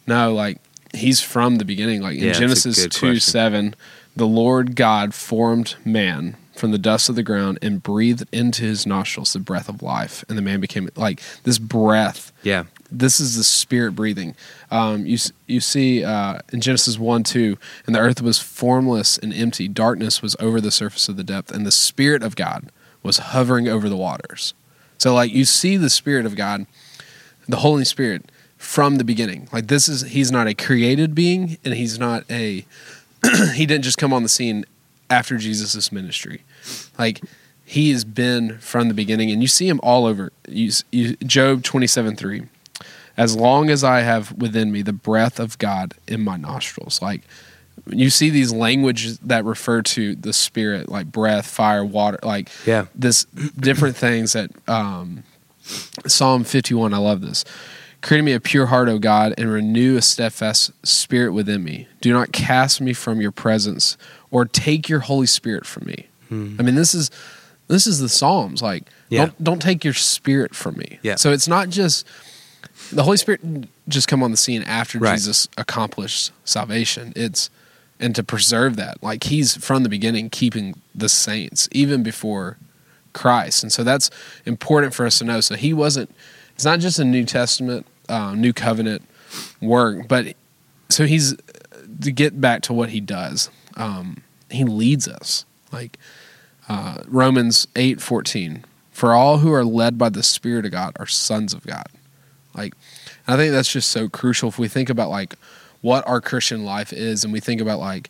no, 0.07 0.33
like 0.33 0.59
he's 0.95 1.21
from 1.21 1.57
the 1.57 1.65
beginning. 1.65 2.01
Like 2.01 2.19
in 2.19 2.25
Yeah, 2.29 2.33
Genesis 2.33 2.77
two 2.85 2.89
question. 3.09 3.21
seven, 3.21 3.75
the 4.15 4.27
Lord 4.29 4.77
God 4.77 5.15
formed 5.15 5.75
man 5.85 6.37
from 6.55 6.71
the 6.71 6.79
dust 6.79 7.09
of 7.09 7.17
the 7.17 7.25
ground 7.25 7.59
and 7.61 7.83
breathed 7.83 8.29
into 8.31 8.63
his 8.63 8.87
nostrils 8.87 9.33
the 9.33 9.41
breath 9.41 9.69
of 9.69 9.83
life, 9.83 10.25
and 10.29 10.39
the 10.39 10.43
man 10.43 10.61
became 10.61 10.89
like 10.95 11.21
this 11.43 11.59
breath. 11.59 12.24
Yeah. 12.45 12.65
This 12.91 13.19
is 13.19 13.37
the 13.37 13.43
spirit 13.43 13.97
breathing. 13.97 14.37
Um, 14.71 15.05
you 15.07 15.19
you 15.47 15.61
see 15.61 16.05
uh, 16.05 16.39
in 16.53 16.61
Genesis 16.61 16.99
one 16.99 17.25
two, 17.25 17.59
and 17.87 17.95
the 17.95 17.99
earth 17.99 18.23
was 18.23 18.39
formless 18.39 19.19
and 19.19 19.35
empty. 19.35 19.67
Darkness 19.67 20.23
was 20.23 20.37
over 20.39 20.61
the 20.61 20.71
surface 20.71 21.09
of 21.09 21.17
the 21.17 21.25
depth, 21.25 21.51
and 21.51 21.67
the 21.67 21.73
spirit 21.73 22.23
of 22.23 22.37
God 22.37 22.71
was 23.03 23.19
hovering 23.19 23.67
over 23.67 23.89
the 23.89 23.97
waters. 23.97 24.55
So 24.99 25.15
like 25.15 25.33
you 25.33 25.45
see 25.45 25.77
the 25.77 25.91
spirit 25.91 26.27
of 26.27 26.37
God, 26.37 26.67
the 27.49 27.57
Holy 27.57 27.85
Spirit 27.85 28.31
from 28.57 28.97
the 28.97 29.05
beginning. 29.05 29.49
Like 29.53 29.67
this 29.67 29.89
is 29.89 30.03
he's 30.03 30.31
not 30.31 30.47
a 30.47 30.55
created 30.55 31.15
being, 31.15 31.59
and 31.65 31.75
he's 31.75 31.99
not 31.99 32.25
a 32.31 32.65
he 33.55 33.67
didn't 33.67 33.83
just 33.83 33.99
come 33.99 34.13
on 34.13 34.23
the 34.23 34.29
scene 34.29 34.65
after 35.11 35.37
Jesus' 35.37 35.91
ministry. 35.91 36.43
Like 36.99 37.21
he 37.65 37.91
has 37.93 38.05
been 38.05 38.59
from 38.59 38.89
the 38.89 38.95
beginning, 38.95 39.31
and 39.31 39.41
you 39.43 39.49
see 39.49 39.69
him 39.69 39.81
all 39.83 40.07
over. 40.07 40.33
You, 40.49 40.71
you, 40.93 41.17
Job 41.17 41.63
twenty 41.63 41.87
seven 41.87 42.17
three. 42.17 42.43
As 43.17 43.37
long 43.37 43.71
as 43.71 43.85
I 43.85 44.01
have 44.01 44.33
within 44.33 44.73
me 44.73 44.83
the 44.83 44.93
breath 44.93 45.39
of 45.39 45.57
God 45.59 45.95
in 46.09 46.21
my 46.23 46.37
nostrils, 46.37 47.01
like 47.01 47.23
you 47.87 48.11
see 48.11 48.29
these 48.29 48.53
languages 48.53 49.19
that 49.19 49.45
refer 49.45 49.83
to 49.83 50.15
the 50.17 50.33
spirit, 50.33 50.89
like 50.89 51.13
breath, 51.13 51.47
fire, 51.47 51.85
water, 51.85 52.19
like 52.23 52.49
Yeah. 52.67 52.87
this 52.95 53.25
different 53.59 53.97
things 53.97 54.33
that 54.33 54.51
um, 54.69 55.23
Psalm 56.07 56.45
51. 56.45 56.93
I 56.93 56.99
love 56.99 57.21
this. 57.21 57.45
Create 58.03 58.23
me 58.23 58.33
a 58.33 58.41
pure 58.41 58.67
heart, 58.67 58.89
O 58.89 58.99
God, 58.99 59.33
and 59.39 59.51
renew 59.51 59.97
a 59.97 60.03
steadfast 60.03 60.73
spirit 60.87 61.33
within 61.33 61.65
me. 61.65 61.89
Do 62.01 62.13
not 62.13 62.33
cast 62.33 62.81
me 62.81 62.93
from 62.93 63.21
your 63.21 63.33
presence, 63.33 63.97
or 64.31 64.45
take 64.45 64.89
your 64.89 65.01
Holy 65.01 65.27
Spirit 65.27 65.65
from 65.67 65.87
me. 65.87 66.09
Mhm. 66.31 66.59
I 66.61 66.63
mean, 66.65 66.75
this 66.75 66.95
is 66.95 67.11
this 67.69 67.87
is 67.87 67.99
the 68.01 68.09
Psalms. 68.09 68.63
Like, 68.63 68.85
Yeah. 69.09 69.27
don't 69.27 69.45
don't 69.45 69.63
take 69.63 69.85
your 69.85 69.95
spirit 69.95 70.55
from 70.55 70.77
me. 70.77 70.99
Yeah. 71.03 71.17
So 71.17 71.33
it's 71.33 71.49
not 71.49 71.69
just 71.69 72.07
the 72.93 73.03
Holy 73.05 73.17
Spirit 73.17 73.41
just 73.89 74.09
come 74.09 74.23
on 74.23 74.31
the 74.31 74.37
scene 74.37 74.63
after 74.63 74.99
Right. 74.99 75.15
Jesus 75.15 75.49
accomplished 75.57 76.33
salvation. 76.45 77.13
It's 77.17 77.51
and 78.01 78.15
to 78.17 78.25
preserve 78.25 78.77
that, 78.77 79.03
like 79.03 79.25
He's 79.25 79.57
from 79.57 79.83
the 79.85 79.89
beginning 79.89 80.29
keeping 80.31 80.81
the 80.95 81.09
saints 81.09 81.69
even 81.73 82.03
before 82.03 82.59
Christ, 83.13 83.63
and 83.63 83.73
so 83.73 83.85
that's 83.85 84.11
important 84.45 84.93
for 84.95 85.07
us 85.07 85.19
to 85.19 85.25
know. 85.25 85.41
So 85.41 85.55
He 85.55 85.73
wasn't 85.73 86.13
it's 86.55 86.65
not 86.65 86.81
just 86.81 86.99
a 86.99 87.05
New 87.05 87.25
Testament, 87.25 87.87
uh, 88.09 88.35
New 88.35 88.53
Covenant 88.53 89.03
work, 89.61 90.07
but 90.09 90.35
so 90.89 91.07
he's 91.07 91.35
to 92.03 92.13
get 92.13 92.41
back 92.41 92.63
to 92.63 92.73
what 92.73 92.91
he 92.91 93.01
does. 93.01 93.51
Um, 93.77 94.23
he 94.51 94.65
leads 94.65 95.09
us 95.09 95.45
like 95.73 95.99
uh, 96.69 96.99
Romans 97.07 97.67
eight 97.77 98.01
fourteen. 98.01 98.65
For 98.91 99.13
all 99.13 99.39
who 99.39 99.53
are 99.53 99.65
led 99.65 99.99
by 99.99 100.09
the 100.09 100.23
Spirit 100.23 100.65
of 100.65 100.71
God 100.71 100.97
are 101.01 101.07
sons 101.07 101.53
of 101.53 101.67
God. 101.67 101.87
Like, 102.55 102.75
I 103.27 103.37
think 103.37 103.51
that's 103.51 103.73
just 103.73 103.89
so 103.91 104.09
crucial 104.09 104.49
if 104.49 104.57
we 104.59 104.69
think 104.69 104.89
about 104.89 105.11
like 105.11 105.35
what 105.81 106.07
our 106.09 106.21
Christian 106.21 106.65
life 106.65 106.93
is, 106.93 107.25
and 107.25 107.33
we 107.33 107.41
think 107.41 107.61
about 107.61 107.81
like 107.81 108.09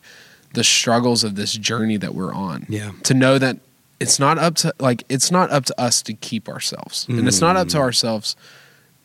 the 0.53 0.63
struggles 0.63 1.23
of 1.23 1.35
this 1.35 1.53
journey 1.53 1.97
that 1.97 2.13
we're 2.13 2.33
on. 2.33 2.65
Yeah. 2.69 2.91
To 3.03 3.13
know 3.15 3.39
that 3.39 3.57
it's 3.99 4.19
not 4.19 4.37
up 4.37 4.55
to 4.57 4.73
like 4.79 5.03
it's 5.09 5.31
not 5.31 5.49
up 5.51 5.65
to 5.65 5.81
us 5.81 6.01
to 6.03 6.13
keep 6.13 6.47
ourselves, 6.47 7.07
and 7.09 7.27
it's 7.27 7.41
not 7.41 7.55
up 7.55 7.67
to 7.69 7.77
ourselves 7.79 8.35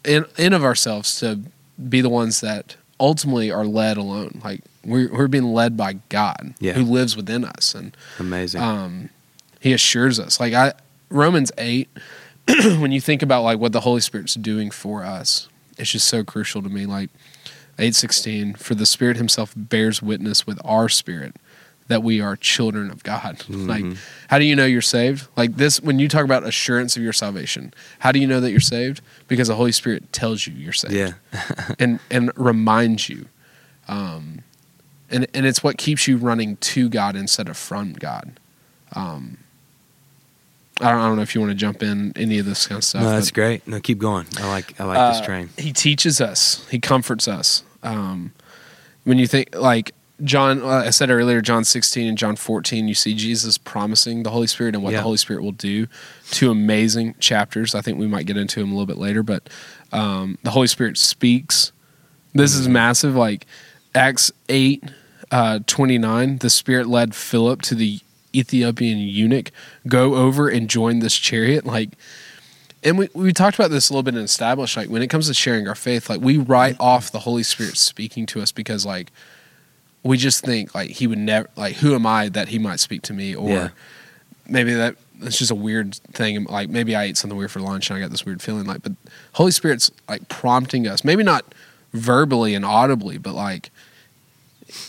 in 0.04 0.26
in 0.36 0.52
of 0.52 0.62
ourselves 0.64 1.18
to 1.20 1.40
be 1.88 2.00
the 2.02 2.10
ones 2.10 2.40
that 2.42 2.76
ultimately 3.00 3.50
are 3.50 3.64
led 3.64 3.96
alone. 3.96 4.40
Like 4.44 4.60
we're 4.84 5.10
we're 5.10 5.28
being 5.28 5.54
led 5.54 5.76
by 5.78 5.94
God, 6.10 6.54
Yeah. 6.60 6.74
who 6.74 6.82
lives 6.84 7.16
within 7.16 7.44
us, 7.46 7.74
and 7.74 7.96
Amazing. 8.18 8.60
um, 8.60 9.08
he 9.60 9.72
assures 9.72 10.18
us. 10.18 10.40
Like 10.40 10.52
I 10.52 10.72
Romans 11.08 11.52
eight, 11.58 11.88
when 12.48 12.90
you 12.90 13.00
think 13.00 13.22
about 13.22 13.42
like 13.42 13.58
what 13.58 13.72
the 13.72 13.80
Holy 13.80 14.00
Spirit's 14.00 14.34
doing 14.34 14.70
for 14.70 15.04
us, 15.04 15.48
it's 15.78 15.92
just 15.92 16.08
so 16.08 16.24
crucial 16.24 16.62
to 16.62 16.68
me. 16.68 16.86
Like 16.86 17.10
eight 17.78 17.94
sixteen, 17.94 18.54
for 18.54 18.74
the 18.74 18.86
Spirit 18.86 19.16
Himself 19.16 19.52
bears 19.56 20.02
witness 20.02 20.46
with 20.46 20.60
our 20.64 20.88
spirit 20.88 21.36
that 21.86 22.02
we 22.04 22.20
are 22.20 22.36
children 22.36 22.90
of 22.90 23.02
God. 23.02 23.42
Like, 23.48 23.84
how 24.28 24.38
do 24.38 24.44
you 24.44 24.56
know 24.56 24.64
you're 24.64 24.80
saved? 24.80 25.28
Like 25.36 25.56
this, 25.56 25.80
when 25.80 25.98
you 25.98 26.08
talk 26.08 26.24
about 26.24 26.44
assurance 26.44 26.96
of 26.96 27.02
your 27.02 27.12
salvation, 27.12 27.74
how 28.00 28.10
do 28.10 28.18
you 28.18 28.26
know 28.26 28.40
that 28.40 28.50
you're 28.50 28.58
saved? 28.58 29.00
Because 29.28 29.48
the 29.48 29.56
Holy 29.56 29.72
Spirit 29.72 30.12
tells 30.12 30.46
you 30.46 30.54
you're 30.54 30.72
saved 30.72 30.94
yeah. 30.94 31.12
and 31.78 32.00
and 32.10 32.32
reminds 32.36 33.08
you 33.08 33.26
um 33.90 34.42
and 35.10 35.26
and 35.34 35.44
it's 35.44 35.62
what 35.62 35.76
keeps 35.76 36.06
you 36.08 36.16
running 36.16 36.56
to 36.58 36.88
God 36.88 37.16
instead 37.16 37.48
of 37.48 37.56
from 37.56 37.92
God 37.92 38.38
um 38.94 39.38
I 40.80 40.90
don't, 40.92 41.00
I 41.00 41.06
don't 41.08 41.16
know 41.16 41.22
if 41.22 41.34
you 41.34 41.40
want 41.40 41.50
to 41.50 41.56
jump 41.56 41.82
in 41.82 42.12
any 42.16 42.38
of 42.38 42.46
this 42.46 42.66
kind 42.66 42.78
of 42.78 42.84
stuff 42.84 43.02
No, 43.02 43.10
that's 43.10 43.30
but, 43.30 43.34
great. 43.34 43.68
No, 43.68 43.80
keep 43.80 43.98
going. 43.98 44.26
I 44.38 44.48
like 44.48 44.80
I 44.80 44.84
like 44.84 44.98
uh, 44.98 45.12
this 45.12 45.20
train. 45.20 45.50
he 45.58 45.72
teaches 45.72 46.20
us 46.20 46.66
he 46.70 46.78
comforts 46.78 47.28
us 47.28 47.62
um 47.82 48.32
when 49.04 49.18
you 49.18 49.26
think 49.26 49.54
like 49.54 49.92
John, 50.22 50.60
uh, 50.60 50.66
I 50.66 50.90
said 50.90 51.08
earlier, 51.08 51.40
John 51.40 51.64
16 51.64 52.06
and 52.06 52.18
John 52.18 52.36
14, 52.36 52.86
you 52.88 52.94
see 52.94 53.14
Jesus 53.14 53.56
promising 53.56 54.22
the 54.22 54.28
Holy 54.28 54.46
Spirit 54.46 54.74
and 54.74 54.84
what 54.84 54.90
Yeah. 54.92 54.98
the 54.98 55.04
Holy 55.04 55.16
Spirit 55.16 55.42
will 55.42 55.50
do. 55.52 55.86
Two 56.30 56.50
amazing 56.50 57.14
chapters. 57.18 57.74
I 57.74 57.80
think 57.80 57.98
we 57.98 58.06
might 58.06 58.26
get 58.26 58.36
into 58.36 58.60
them 58.60 58.68
a 58.70 58.74
little 58.74 58.84
bit 58.84 58.98
later, 58.98 59.22
but 59.22 59.48
um, 59.92 60.36
the 60.42 60.50
Holy 60.50 60.66
Spirit 60.66 60.98
speaks. 60.98 61.72
This 62.34 62.54
is 62.54 62.68
massive. 62.68 63.16
Like 63.16 63.46
Acts 63.94 64.30
8, 64.50 64.84
uh, 65.30 65.60
29, 65.66 66.36
the 66.36 66.50
Spirit 66.50 66.86
led 66.86 67.14
Philip 67.14 67.62
to 67.62 67.74
the 67.74 68.00
Ethiopian 68.34 68.98
eunuch, 68.98 69.50
go 69.88 70.14
over 70.14 70.48
and 70.48 70.68
join 70.68 71.00
this 71.00 71.16
chariot. 71.16 71.64
Like, 71.66 71.90
and 72.82 72.98
we, 72.98 73.08
we 73.14 73.32
talked 73.32 73.58
about 73.58 73.70
this 73.70 73.90
a 73.90 73.92
little 73.92 74.02
bit 74.02 74.14
in 74.14 74.22
established 74.22 74.76
like 74.76 74.88
when 74.88 75.02
it 75.02 75.08
comes 75.08 75.26
to 75.26 75.34
sharing 75.34 75.68
our 75.68 75.74
faith 75.74 76.08
like 76.08 76.20
we 76.20 76.38
write 76.38 76.74
mm-hmm. 76.74 76.82
off 76.82 77.12
the 77.12 77.20
holy 77.20 77.42
spirit 77.42 77.76
speaking 77.76 78.26
to 78.26 78.40
us 78.40 78.52
because 78.52 78.86
like 78.86 79.10
we 80.02 80.16
just 80.16 80.44
think 80.44 80.74
like 80.74 80.90
he 80.90 81.06
would 81.06 81.18
never 81.18 81.48
like 81.56 81.76
who 81.76 81.94
am 81.94 82.06
i 82.06 82.28
that 82.28 82.48
he 82.48 82.58
might 82.58 82.80
speak 82.80 83.02
to 83.02 83.12
me 83.12 83.34
or 83.34 83.50
Yeah. 83.50 83.68
maybe 84.48 84.72
that 84.72 84.96
it's 85.22 85.38
just 85.38 85.50
a 85.50 85.56
weird 85.56 85.94
thing 86.12 86.44
like 86.44 86.70
maybe 86.70 86.96
i 86.96 87.04
ate 87.04 87.16
something 87.16 87.38
weird 87.38 87.50
for 87.50 87.60
lunch 87.60 87.90
and 87.90 87.98
i 87.98 88.00
got 88.00 88.10
this 88.10 88.24
weird 88.24 88.40
feeling 88.40 88.64
like 88.64 88.82
but 88.82 88.92
holy 89.32 89.50
spirit's 89.50 89.90
like 90.08 90.28
prompting 90.28 90.88
us 90.88 91.04
maybe 91.04 91.22
not 91.22 91.44
verbally 91.92 92.54
and 92.54 92.64
audibly 92.64 93.18
but 93.18 93.34
like 93.34 93.70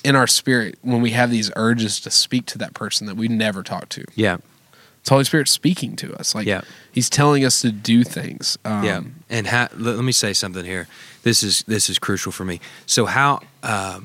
in 0.04 0.16
our 0.16 0.28
spirit 0.28 0.78
when 0.82 1.02
we 1.02 1.12
have 1.12 1.30
these 1.32 1.52
urges 1.56 2.00
to 2.02 2.10
speak 2.12 2.46
to 2.48 2.58
that 2.58 2.74
person 2.74 3.08
that 3.08 3.16
we 3.16 3.28
never 3.28 3.64
talk 3.64 3.90
to 3.90 4.04
Yeah. 4.16 4.38
it's 5.00 5.10
holy 5.10 5.24
spirit 5.24 5.48
speaking 5.48 5.96
to 5.98 6.14
us 6.16 6.34
like 6.36 6.46
Yeah. 6.48 6.62
he's 6.92 7.10
telling 7.10 7.44
us 7.46 7.62
to 7.62 7.72
do 7.72 8.04
things 8.04 8.58
um, 8.66 8.84
yeah, 8.84 9.02
and 9.30 9.48
ha- 9.48 9.70
let, 9.76 9.96
let 9.96 10.04
me 10.06 10.12
say 10.12 10.34
something 10.34 10.66
here. 10.66 10.88
This 11.24 11.44
is 11.44 11.64
this 11.68 11.90
is 11.90 12.00
crucial 12.00 12.32
for 12.32 12.46
me. 12.46 12.60
So 12.88 13.06
how 13.06 13.42
uh, 13.64 14.00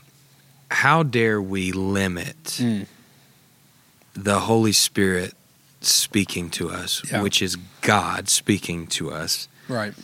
how 0.70 1.02
dare 1.02 1.40
we 1.40 1.72
limit 1.72 2.36
Mm. 2.60 2.86
the 4.14 4.40
Holy 4.40 4.72
Spirit 4.72 5.32
speaking 5.80 6.50
to 6.50 6.68
us, 6.70 7.02
Yeah. 7.10 7.22
which 7.22 7.40
is 7.40 7.56
God 7.80 8.28
speaking 8.28 8.86
to 8.88 9.10
us? 9.10 9.48
right 9.68 9.94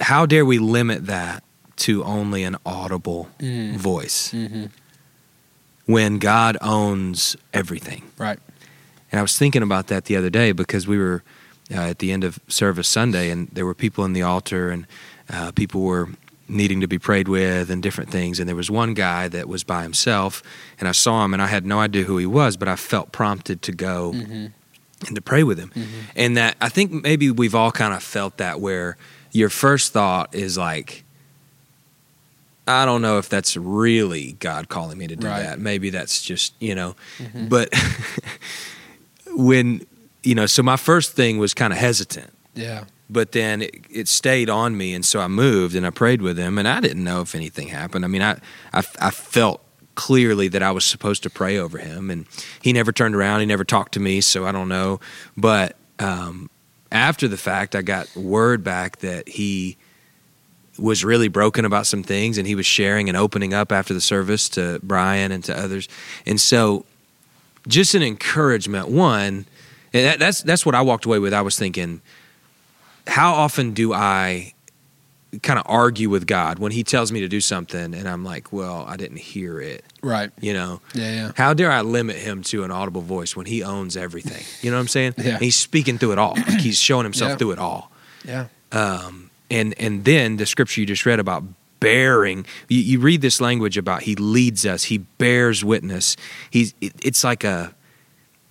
How 0.00 0.26
dare 0.26 0.44
we 0.44 0.58
limit 0.58 1.06
that 1.06 1.42
to 1.78 2.04
only 2.04 2.44
an 2.44 2.56
audible 2.64 3.28
Mm. 3.40 3.76
voice 3.76 4.32
mm-hmm. 4.32 4.66
when 5.86 6.18
God 6.18 6.56
owns 6.60 7.36
everything? 7.52 8.02
right 8.18 8.38
And 9.10 9.18
I 9.18 9.22
was 9.22 9.38
thinking 9.38 9.62
about 9.62 9.86
that 9.86 10.04
the 10.04 10.16
other 10.16 10.30
day 10.30 10.52
because 10.52 10.86
we 10.86 10.98
were 10.98 11.22
uh, 11.70 11.90
at 11.90 11.98
the 11.98 12.12
end 12.12 12.24
of 12.24 12.38
service 12.48 12.88
Sunday, 12.88 13.30
and 13.30 13.48
there 13.52 13.66
were 13.66 13.74
people 13.74 14.04
in 14.04 14.12
the 14.14 14.22
altar, 14.22 14.70
and 14.70 14.86
uh, 15.30 15.52
people 15.52 15.82
were 15.82 16.08
needing 16.48 16.80
to 16.80 16.88
be 16.88 16.98
prayed 16.98 17.28
with, 17.28 17.70
and 17.70 17.82
different 17.82 18.10
things. 18.10 18.40
And 18.40 18.48
there 18.48 18.56
was 18.56 18.70
one 18.70 18.94
guy 18.94 19.28
that 19.28 19.48
was 19.48 19.64
by 19.64 19.82
himself, 19.82 20.42
and 20.78 20.88
I 20.88 20.92
saw 20.92 21.24
him, 21.24 21.34
and 21.34 21.42
I 21.42 21.46
had 21.46 21.66
no 21.66 21.78
idea 21.78 22.04
who 22.04 22.16
he 22.16 22.26
was, 22.26 22.56
but 22.56 22.68
I 22.68 22.76
felt 22.76 23.12
prompted 23.12 23.60
to 23.62 23.72
go 23.72 24.12
mm-hmm. 24.14 24.46
and 25.06 25.14
to 25.14 25.20
pray 25.20 25.42
with 25.42 25.58
him. 25.58 25.70
And 26.16 26.36
that 26.36 26.56
I 26.60 26.70
think 26.70 26.90
maybe 27.02 27.30
we've 27.30 27.54
all 27.54 27.70
kind 27.70 27.92
of 27.92 28.02
felt 28.02 28.38
that 28.38 28.60
where 28.60 28.96
your 29.32 29.50
first 29.50 29.92
thought 29.92 30.34
is 30.34 30.56
like, 30.56 31.04
I 32.68 32.84
don't 32.84 33.00
know 33.02 33.18
if 33.18 33.28
that's 33.28 33.56
really 33.56 34.32
God 34.40 34.68
calling 34.68 34.98
me 34.98 35.06
to 35.08 35.16
do 35.16 35.26
Right. 35.26 35.42
that. 35.42 35.58
Maybe 35.58 35.90
that's 35.90 36.20
just, 36.22 36.52
you 36.60 36.74
know, 36.74 36.94
Mhm. 37.18 37.48
but 37.48 37.72
when, 39.34 39.86
you 40.22 40.34
know, 40.34 40.46
so 40.46 40.62
my 40.62 40.76
first 40.76 41.12
thing 41.12 41.38
was 41.38 41.54
kind 41.54 41.72
of 41.72 41.78
hesitant, 41.78 42.30
yeah 42.54 42.84
but 43.10 43.32
then 43.32 43.62
it, 43.62 43.86
it 43.88 44.06
stayed 44.06 44.50
on 44.50 44.76
me. 44.76 44.92
And 44.92 45.02
so 45.02 45.18
I 45.20 45.28
moved 45.28 45.74
and 45.74 45.86
I 45.86 45.88
prayed 45.90 46.20
with 46.20 46.36
him, 46.36 46.58
and 46.58 46.68
I 46.68 46.78
didn't 46.78 47.02
know 47.04 47.22
if 47.22 47.34
anything 47.34 47.68
happened. 47.68 48.04
I 48.04 48.08
mean, 48.08 48.20
I, 48.20 48.32
I, 48.74 48.82
I 49.00 49.10
felt 49.10 49.62
clearly 49.94 50.48
that 50.48 50.62
I 50.62 50.72
was 50.72 50.84
supposed 50.84 51.22
to 51.22 51.30
pray 51.30 51.56
over 51.56 51.78
him, 51.78 52.10
and 52.10 52.26
he 52.60 52.70
never 52.74 52.92
turned 52.92 53.14
around. 53.14 53.40
He 53.40 53.46
never 53.46 53.64
talked 53.64 53.92
to 53.94 54.00
me, 54.00 54.20
so 54.20 54.44
I 54.44 54.52
don't 54.52 54.68
know. 54.68 55.00
But 55.38 55.76
um, 55.98 56.50
after 56.92 57.28
the 57.28 57.38
fact, 57.38 57.74
I 57.74 57.80
got 57.80 58.14
word 58.14 58.62
back 58.62 58.98
that 58.98 59.26
he 59.26 59.78
was 60.78 61.04
really 61.04 61.28
broken 61.28 61.64
about 61.64 61.86
some 61.86 62.02
things, 62.02 62.38
and 62.38 62.46
he 62.46 62.54
was 62.54 62.66
sharing 62.66 63.08
and 63.08 63.16
opening 63.16 63.52
up 63.54 63.72
after 63.72 63.92
the 63.94 64.00
service 64.00 64.48
to 64.50 64.78
Brian 64.82 65.32
and 65.32 65.42
to 65.44 65.58
others. 65.58 65.88
And 66.26 66.40
so, 66.40 66.84
just 67.66 67.94
an 67.94 68.02
encouragement. 68.02 68.88
One, 68.88 69.46
and 69.92 70.06
that, 70.06 70.18
that's 70.18 70.42
that's 70.42 70.64
what 70.64 70.74
I 70.74 70.82
walked 70.82 71.04
away 71.04 71.18
with. 71.18 71.34
I 71.34 71.40
was 71.42 71.58
thinking, 71.58 72.00
how 73.06 73.32
often 73.34 73.72
do 73.72 73.92
I 73.92 74.54
kind 75.42 75.58
of 75.58 75.66
argue 75.68 76.08
with 76.08 76.26
God 76.26 76.58
when 76.58 76.72
He 76.72 76.82
tells 76.82 77.12
me 77.12 77.20
to 77.20 77.28
do 77.28 77.40
something, 77.40 77.94
and 77.94 78.08
I'm 78.08 78.24
like, 78.24 78.50
well, 78.52 78.84
I 78.88 78.96
didn't 78.96 79.18
hear 79.18 79.60
it. 79.60 79.84
right 80.02 80.30
You 80.40 80.54
know, 80.54 80.80
yeah 80.94 81.12
yeah 81.12 81.32
how 81.36 81.52
dare 81.54 81.70
I 81.70 81.82
limit 81.82 82.16
him 82.16 82.42
to 82.44 82.64
an 82.64 82.70
audible 82.70 83.02
voice 83.02 83.36
when 83.36 83.44
he 83.46 83.62
owns 83.62 83.96
everything? 83.96 84.42
You 84.62 84.70
know 84.70 84.76
what 84.78 84.82
I'm 84.82 84.88
saying? 84.88 85.14
Yeah. 85.18 85.34
And 85.34 85.42
he's 85.42 85.58
speaking 85.58 85.98
through 85.98 86.12
it 86.12 86.18
all. 86.18 86.34
Like 86.34 86.60
he's 86.60 86.78
showing 86.80 87.04
himself 87.04 87.32
Yeah. 87.32 87.36
through 87.36 87.50
it 87.52 87.58
all. 87.58 87.90
yeah 88.24 88.46
Um, 88.72 89.27
and 89.50 89.74
and 89.78 90.04
then 90.04 90.36
the 90.36 90.46
scripture 90.46 90.80
you 90.80 90.86
just 90.86 91.06
read 91.06 91.20
about 91.20 91.44
bearing. 91.80 92.44
You, 92.68 92.80
you 92.80 93.00
read 93.00 93.20
this 93.20 93.40
language 93.40 93.76
about 93.76 94.02
he 94.02 94.14
leads 94.16 94.66
us. 94.66 94.84
He 94.84 94.98
bears 94.98 95.64
witness. 95.64 96.16
He's. 96.50 96.74
It, 96.80 96.92
it's 97.02 97.24
like 97.24 97.44
a. 97.44 97.74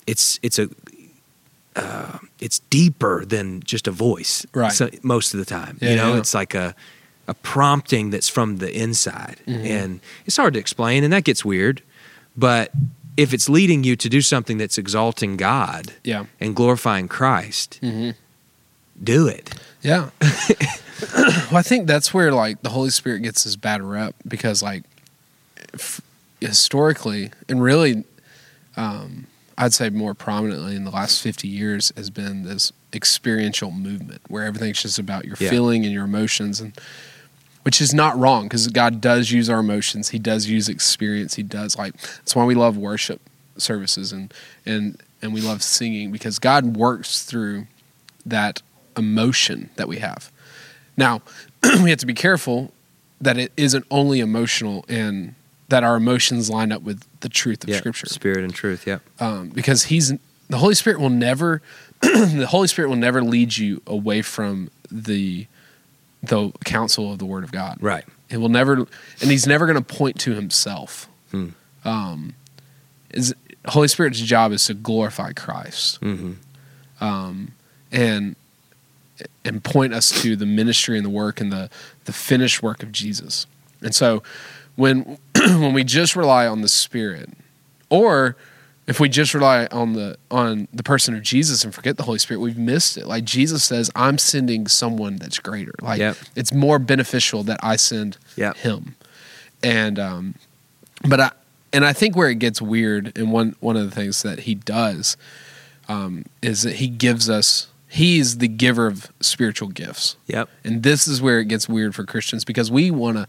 It's 0.05 0.39
it's 0.41 0.59
a. 0.59 0.69
Uh, 1.75 2.17
it's 2.39 2.59
deeper 2.71 3.23
than 3.25 3.61
just 3.61 3.87
a 3.87 3.91
voice. 3.91 4.45
Right. 4.53 4.71
So, 4.71 4.89
most 5.03 5.33
of 5.35 5.39
the 5.39 5.45
time, 5.45 5.77
Yeah, 5.79 5.89
you 5.91 5.95
know, 5.95 6.13
yeah. 6.13 6.19
it's 6.19 6.33
like 6.33 6.53
a. 6.55 6.75
A 7.29 7.33
prompting 7.33 8.09
that's 8.11 8.29
from 8.29 8.59
the 8.59 8.73
inside, 8.73 9.41
Mhm. 9.45 9.65
and 9.65 9.99
it's 10.25 10.37
hard 10.37 10.53
to 10.53 10.59
explain, 10.61 11.03
and 11.03 11.11
that 11.11 11.25
gets 11.25 11.43
weird. 11.43 11.81
But 12.37 12.71
if 13.17 13.33
it's 13.33 13.49
leading 13.49 13.83
you 13.83 13.97
to 13.97 14.07
do 14.07 14.21
something 14.21 14.57
that's 14.57 14.77
exalting 14.77 15.35
God 15.35 15.91
yeah 16.05 16.27
and 16.39 16.55
glorifying 16.55 17.09
Christ, 17.09 17.79
mm-hmm. 17.83 18.11
do 19.03 19.27
it. 19.27 19.53
Yeah. 19.81 20.11
well, 21.15 21.57
I 21.57 21.61
think 21.61 21.87
that's 21.87 22.13
where 22.13 22.31
like 22.31 22.61
the 22.61 22.69
Holy 22.69 22.89
Spirit 22.89 23.21
gets 23.21 23.43
his 23.43 23.55
bad 23.55 23.81
rep 23.81 24.15
because 24.27 24.61
like 24.63 24.83
f- 25.73 26.01
historically 26.41 27.31
and 27.49 27.61
really, 27.61 28.03
um, 28.75 29.27
I'd 29.57 29.73
say 29.73 29.89
more 29.89 30.13
prominently 30.13 30.75
in 30.75 30.83
the 30.83 30.91
last 30.91 31.21
fifty 31.21 31.47
years 31.47 31.91
has 31.97 32.09
been 32.09 32.43
this 32.43 32.71
experiential 32.93 33.71
movement 33.71 34.21
where 34.27 34.45
everything's 34.45 34.81
just 34.81 34.97
about 34.99 35.25
your 35.25 35.35
Yeah. 35.39 35.49
feeling 35.49 35.83
and 35.85 35.93
your 35.93 36.05
emotions 36.05 36.59
and. 36.61 36.77
Which 37.63 37.81
is 37.81 37.93
not 37.93 38.17
wrong 38.17 38.43
because 38.45 38.65
God 38.69 39.01
does 39.01 39.29
use 39.29 39.49
our 39.49 39.59
emotions. 39.59 40.07
He 40.07 40.19
does 40.19 40.47
use 40.47 40.69
experience. 40.69 41.33
He 41.33 41.43
does 41.43 41.77
like 41.77 41.99
that's 42.01 42.33
why 42.33 42.45
we 42.45 42.55
love 42.55 42.77
worship 42.77 43.19
services 43.57 44.13
and 44.13 44.33
and 44.65 45.01
and 45.21 45.33
we 45.33 45.41
love 45.41 45.61
singing 45.61 46.09
because 46.13 46.39
God 46.39 46.77
works 46.77 47.25
through 47.25 47.67
that 48.25 48.61
emotion 48.95 49.69
that 49.75 49.89
we 49.89 49.97
have. 49.97 50.31
Now, 50.97 51.21
we 51.83 51.89
have 51.91 51.99
to 51.99 52.05
be 52.05 52.13
careful 52.13 52.73
that 53.21 53.37
it 53.37 53.51
isn't 53.55 53.85
only 53.89 54.19
emotional 54.19 54.83
and 54.89 55.35
that 55.69 55.83
our 55.83 55.95
emotions 55.97 56.49
line 56.49 56.71
up 56.71 56.81
with 56.81 57.03
the 57.19 57.29
truth 57.29 57.63
of 57.63 57.69
Yep. 57.69 57.77
Scripture. 57.79 58.05
Spirit 58.07 58.43
and 58.43 58.53
truth. 58.53 58.85
Yeah, 58.87 58.99
Um, 59.19 59.49
because 59.49 59.83
he's 59.83 60.13
the 60.49 60.57
Holy 60.57 60.75
Spirit 60.75 60.99
will 60.99 61.09
never 61.09 61.61
the 62.01 62.47
Holy 62.49 62.67
Spirit 62.67 62.89
will 62.89 62.95
never 62.95 63.21
lead 63.23 63.57
you 63.57 63.81
away 63.87 64.21
from 64.21 64.69
the 64.91 65.47
the 66.23 66.51
counsel 66.65 67.11
of 67.11 67.19
the 67.19 67.25
Word 67.25 67.43
of 67.43 67.51
God. 67.51 67.77
Right. 67.81 68.05
It 68.29 68.37
will 68.37 68.49
never, 68.49 68.73
and 68.73 68.87
he's 69.31 69.45
never 69.47 69.65
going 69.67 69.81
to 69.81 69.95
point 69.95 70.19
to 70.21 70.33
himself. 70.33 71.07
Hmm. 71.31 71.49
Um, 71.85 72.33
is 73.11 73.33
Holy 73.67 73.87
Spirit's 73.87 74.19
job 74.19 74.51
is 74.51 74.65
to 74.65 74.73
glorify 74.73 75.33
Christ 75.33 75.97
hmm 75.97 76.33
um, 77.01 77.51
and 77.91 78.35
and 79.45 79.63
point 79.63 79.93
us 79.93 80.21
to 80.21 80.35
the 80.35 80.45
ministry 80.45 80.97
and 80.97 81.05
the 81.05 81.09
work 81.09 81.39
and 81.41 81.51
the 81.51 81.69
the 82.05 82.13
finished 82.13 82.61
work 82.63 82.83
of 82.83 82.91
Jesus. 82.91 83.45
And 83.81 83.93
so 83.95 84.23
when 84.75 85.17
when 85.35 85.73
we 85.73 85.83
just 85.83 86.15
rely 86.15 86.47
on 86.47 86.61
the 86.61 86.67
Spirit, 86.67 87.29
or 87.89 88.35
if 88.87 88.99
we 89.01 89.09
just 89.09 89.33
rely 89.33 89.65
on 89.67 89.93
the 89.93 90.17
on 90.31 90.67
the 90.73 90.83
person 90.83 91.13
of 91.15 91.21
Jesus 91.23 91.63
and 91.63 91.73
forget 91.73 91.97
the 91.97 92.03
Holy 92.03 92.19
Spirit, 92.19 92.39
we've 92.39 92.57
missed 92.57 92.97
it. 92.97 93.05
Like 93.07 93.23
Jesus 93.25 93.63
says, 93.63 93.91
I'm 93.95 94.17
sending 94.17 94.67
someone 94.67 95.17
that's 95.17 95.39
greater. 95.39 95.73
Like 95.81 95.99
Yep. 95.99 96.17
it's 96.35 96.53
more 96.53 96.79
beneficial 96.79 97.43
that 97.43 97.59
I 97.63 97.75
send 97.75 98.17
Yep. 98.35 98.57
him. 98.57 98.95
And 99.63 99.99
um 99.99 100.35
but 101.07 101.19
I 101.19 101.31
and 101.73 101.83
I 101.85 101.91
think 101.93 102.15
where 102.15 102.29
it 102.29 102.39
gets 102.39 102.61
weird 102.61 103.11
and 103.17 103.31
one 103.31 103.55
one 103.59 103.75
of 103.75 103.83
the 103.89 103.95
things 103.95 104.21
that 104.23 104.41
he 104.41 104.55
does 104.55 105.17
um 105.89 106.25
is 106.41 106.61
that 106.63 106.75
he 106.75 106.87
gives 106.87 107.29
us 107.29 107.67
he's 107.87 108.37
the 108.39 108.47
giver 108.47 108.87
of 108.87 109.11
spiritual 109.21 109.69
gifts. 109.69 110.15
Yep. 110.27 110.49
And 110.63 110.83
this 110.83 111.07
is 111.07 111.21
where 111.21 111.39
it 111.39 111.45
gets 111.47 111.69
weird 111.69 111.95
for 111.95 112.03
Christians 112.05 112.43
because 112.45 112.69
we 112.71 112.91
want 112.91 113.17
to, 113.17 113.27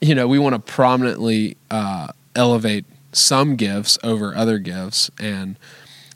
you 0.00 0.14
know, 0.14 0.26
we 0.26 0.38
want 0.38 0.54
to 0.54 0.58
prominently 0.58 1.56
uh, 1.70 2.08
elevate 2.34 2.84
some 3.12 3.56
gifts 3.56 3.98
over 4.04 4.34
other 4.34 4.58
gifts, 4.58 5.10
and 5.18 5.56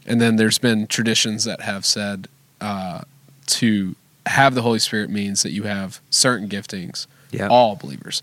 and 0.07 0.21
then 0.21 0.37
there's 0.37 0.59
been 0.59 0.87
traditions 0.87 1.45
that 1.45 1.61
have 1.63 1.85
said 1.85 2.29
uh, 2.61 3.03
to 3.47 3.97
have 4.27 4.55
the 4.55 4.63
Holy 4.63 4.79
Spirit 4.79 5.11
means 5.11 5.43
that 5.43 5.51
you 5.53 5.65
have 5.65 6.01
certain 6.11 6.49
giftings, 6.49 7.07
Yep. 7.33 7.51
all 7.51 7.75
believers, 7.75 8.23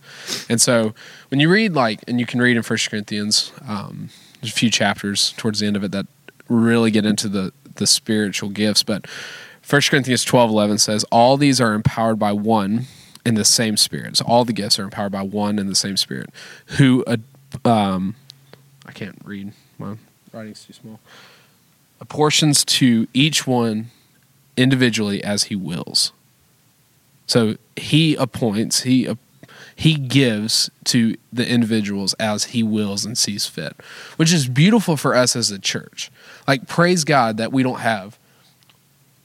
and 0.50 0.62
so 0.62 0.94
when 1.30 1.40
you 1.42 1.50
read 1.50 1.74
like, 1.74 2.00
and 2.08 2.18
you 2.20 2.26
can 2.26 2.42
read 2.42 2.56
in 2.56 2.64
First 2.64 2.90
Corinthians, 2.90 3.52
um, 3.68 4.10
there's 4.40 4.54
a 4.54 4.56
few 4.56 4.70
chapters 4.70 5.34
towards 5.36 5.60
the 5.60 5.68
end 5.68 5.76
of 5.76 5.84
it 5.84 5.92
that 5.92 6.06
really 6.48 6.92
get 6.92 7.06
into 7.06 7.28
the 7.28 7.52
the 7.82 7.88
spiritual 7.88 8.50
gifts, 8.50 8.84
but 8.84 9.06
1 9.68 9.82
Corinthians 9.90 10.24
12 10.24 10.50
11 10.50 10.78
says, 10.78 11.04
All 11.12 11.36
these 11.36 11.60
are 11.60 11.74
empowered 11.74 12.20
by 12.20 12.32
one 12.32 12.86
in 13.26 13.34
the 13.34 13.44
same 13.44 13.76
spirit. 13.76 14.18
So 14.18 14.26
all 14.26 14.46
the 14.46 14.54
gifts 14.54 14.80
are 14.80 14.84
empowered 14.84 15.12
by 15.12 15.24
one 15.24 15.60
in 15.60 15.68
the 15.68 15.76
same 15.76 15.98
spirit, 15.98 16.30
who, 16.78 17.04
um, 17.66 18.16
I 18.86 18.92
can't 18.92 19.20
read, 19.24 19.54
my 19.78 19.96
writing's 20.32 20.66
too 20.66 20.74
small, 20.74 21.00
apportions 22.00 22.64
to 22.66 23.08
each 23.14 23.46
one 23.48 23.88
individually 24.56 25.24
as 25.24 25.46
he 25.46 25.56
wills. 25.56 26.14
So 27.26 27.56
he 27.76 28.16
appoints, 28.16 28.82
he 28.82 29.08
uh, 29.08 29.16
he 29.76 29.96
gives 29.96 30.70
to 30.86 31.16
the 31.32 31.48
individuals 31.48 32.14
as 32.16 32.46
he 32.46 32.64
wills 32.64 33.06
and 33.06 33.18
sees 33.18 33.46
fit, 33.46 33.76
which 34.18 34.32
is 34.34 34.48
beautiful 34.48 34.98
for 34.98 35.16
us 35.16 35.36
as 35.36 35.52
a 35.52 35.60
church. 35.60 36.12
Like 36.48 36.68
praise 36.68 37.04
God 37.04 37.38
that 37.38 37.52
we 37.52 37.64
don't 37.64 37.80
have 37.80 38.18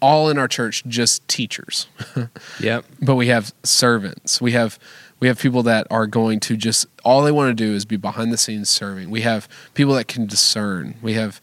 all 0.00 0.28
in 0.28 0.38
our 0.38 0.48
church 0.48 0.84
just 0.86 1.26
teachers, 1.26 1.86
Yep. 2.60 2.84
but 3.00 3.16
we 3.16 3.28
have 3.28 3.54
servants. 3.62 4.40
We 4.40 4.52
have 4.52 4.78
we 5.18 5.28
have 5.28 5.38
people 5.38 5.62
that 5.62 5.86
are 5.90 6.06
going 6.06 6.40
to 6.40 6.56
just 6.56 6.86
all 7.04 7.22
they 7.22 7.32
want 7.32 7.56
to 7.56 7.64
do 7.64 7.72
is 7.72 7.84
be 7.86 7.96
behind 7.96 8.32
the 8.32 8.36
scenes 8.36 8.68
serving. 8.68 9.08
We 9.10 9.22
have 9.22 9.48
people 9.74 9.94
that 9.94 10.06
can 10.08 10.26
discern. 10.26 10.96
We 11.00 11.14
have 11.14 11.40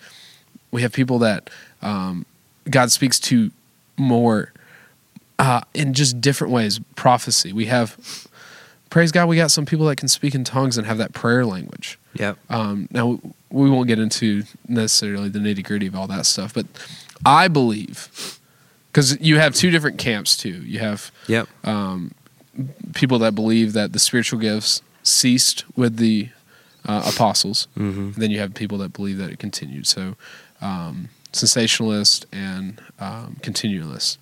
we 0.72 0.84
have 0.84 0.94
people 0.94 1.20
that 1.20 1.50
um, 1.82 2.26
God 2.70 2.92
speaks 2.92 3.20
to 3.22 3.52
more 3.98 4.54
uh, 5.40 5.62
in 5.74 5.94
just 5.94 6.22
different 6.22 6.54
ways. 6.54 6.80
Prophecy. 6.96 7.52
We 7.52 7.66
have 7.66 7.98
praise 8.94 9.12
God. 9.12 9.28
We 9.28 9.38
got 9.38 9.50
some 9.50 9.66
people 9.66 9.88
that 9.88 9.96
can 9.96 10.08
speak 10.08 10.36
in 10.36 10.44
tongues 10.44 10.78
and 10.78 10.86
have 10.86 11.00
that 11.00 11.14
prayer 11.14 11.44
language. 11.46 11.98
Yeah. 12.14 12.36
Um, 12.50 12.88
now 12.92 13.20
we 13.50 13.68
won't 13.70 13.88
get 13.88 13.98
into 13.98 14.44
necessarily 14.68 15.30
the 15.30 15.40
nitty 15.40 15.64
gritty 15.64 15.88
of 15.88 15.96
all 15.96 16.06
that 16.08 16.28
stuff, 16.28 16.54
but 16.54 16.68
I 17.26 17.48
believe 17.48 18.40
because 18.92 19.20
you 19.20 19.40
have 19.40 19.56
two 19.56 19.72
different 19.72 19.98
camps 19.98 20.38
too. 20.38 20.62
You 20.64 20.78
have 20.80 21.12
Yep. 21.28 21.48
people 22.94 23.18
that 23.20 23.34
believe 23.34 23.74
that 23.74 23.94
the 23.94 24.00
spiritual 24.00 24.40
gifts 24.40 24.84
ceased 25.02 25.66
with 25.76 25.98
the 25.98 26.30
uh, 26.86 27.12
apostles. 27.14 27.68
hmm 27.76 27.90
And 28.14 28.16
then 28.16 28.30
you 28.30 28.40
have 28.40 28.54
people 28.54 28.78
that 28.80 28.94
believe 28.94 29.18
that 29.18 29.32
it 29.32 29.40
continued. 29.40 29.88
So 29.88 30.16
um, 30.62 31.10
cessationalist 31.32 32.26
and 32.32 32.80
um, 33.00 33.38
continualist. 33.42 34.18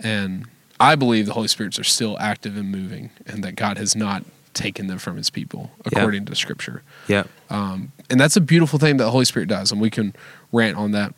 And 0.00 0.46
I 0.80 0.94
believe 0.94 1.26
the 1.26 1.32
Holy 1.34 1.48
Spirits 1.48 1.78
are 1.78 1.84
still 1.84 2.16
active 2.18 2.56
and 2.56 2.70
moving, 2.70 3.10
and 3.26 3.42
that 3.44 3.56
God 3.56 3.78
has 3.78 3.96
not 3.96 4.24
taken 4.54 4.86
them 4.86 4.98
from 4.98 5.16
His 5.16 5.30
people 5.30 5.70
according 5.84 6.24
to 6.26 6.34
Scripture. 6.34 6.82
Yeah. 7.06 7.24
Um, 7.50 7.92
and 8.10 8.18
that's 8.20 8.36
a 8.36 8.40
beautiful 8.40 8.78
thing 8.78 8.96
that 8.98 9.04
the 9.04 9.10
Holy 9.10 9.24
Spirit 9.24 9.48
does, 9.48 9.72
and 9.72 9.80
we 9.80 9.90
can 9.90 10.14
rant 10.52 10.76
on 10.76 10.92
that. 10.92 11.14